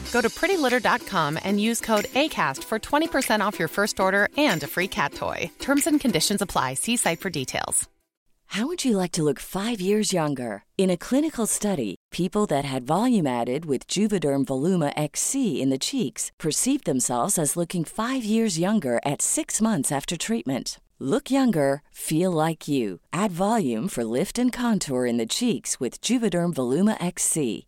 [0.11, 4.67] Go to prettylitter.com and use code ACAST for 20% off your first order and a
[4.67, 5.49] free cat toy.
[5.59, 6.75] Terms and conditions apply.
[6.75, 7.87] See site for details.
[8.51, 10.65] How would you like to look five years younger?
[10.77, 15.77] In a clinical study, people that had volume added with Juvederm Voluma XC in the
[15.77, 20.81] cheeks perceived themselves as looking five years younger at six months after treatment.
[20.99, 22.99] Look younger, feel like you.
[23.13, 27.67] Add volume for lift and contour in the cheeks with Juvederm Voluma XC.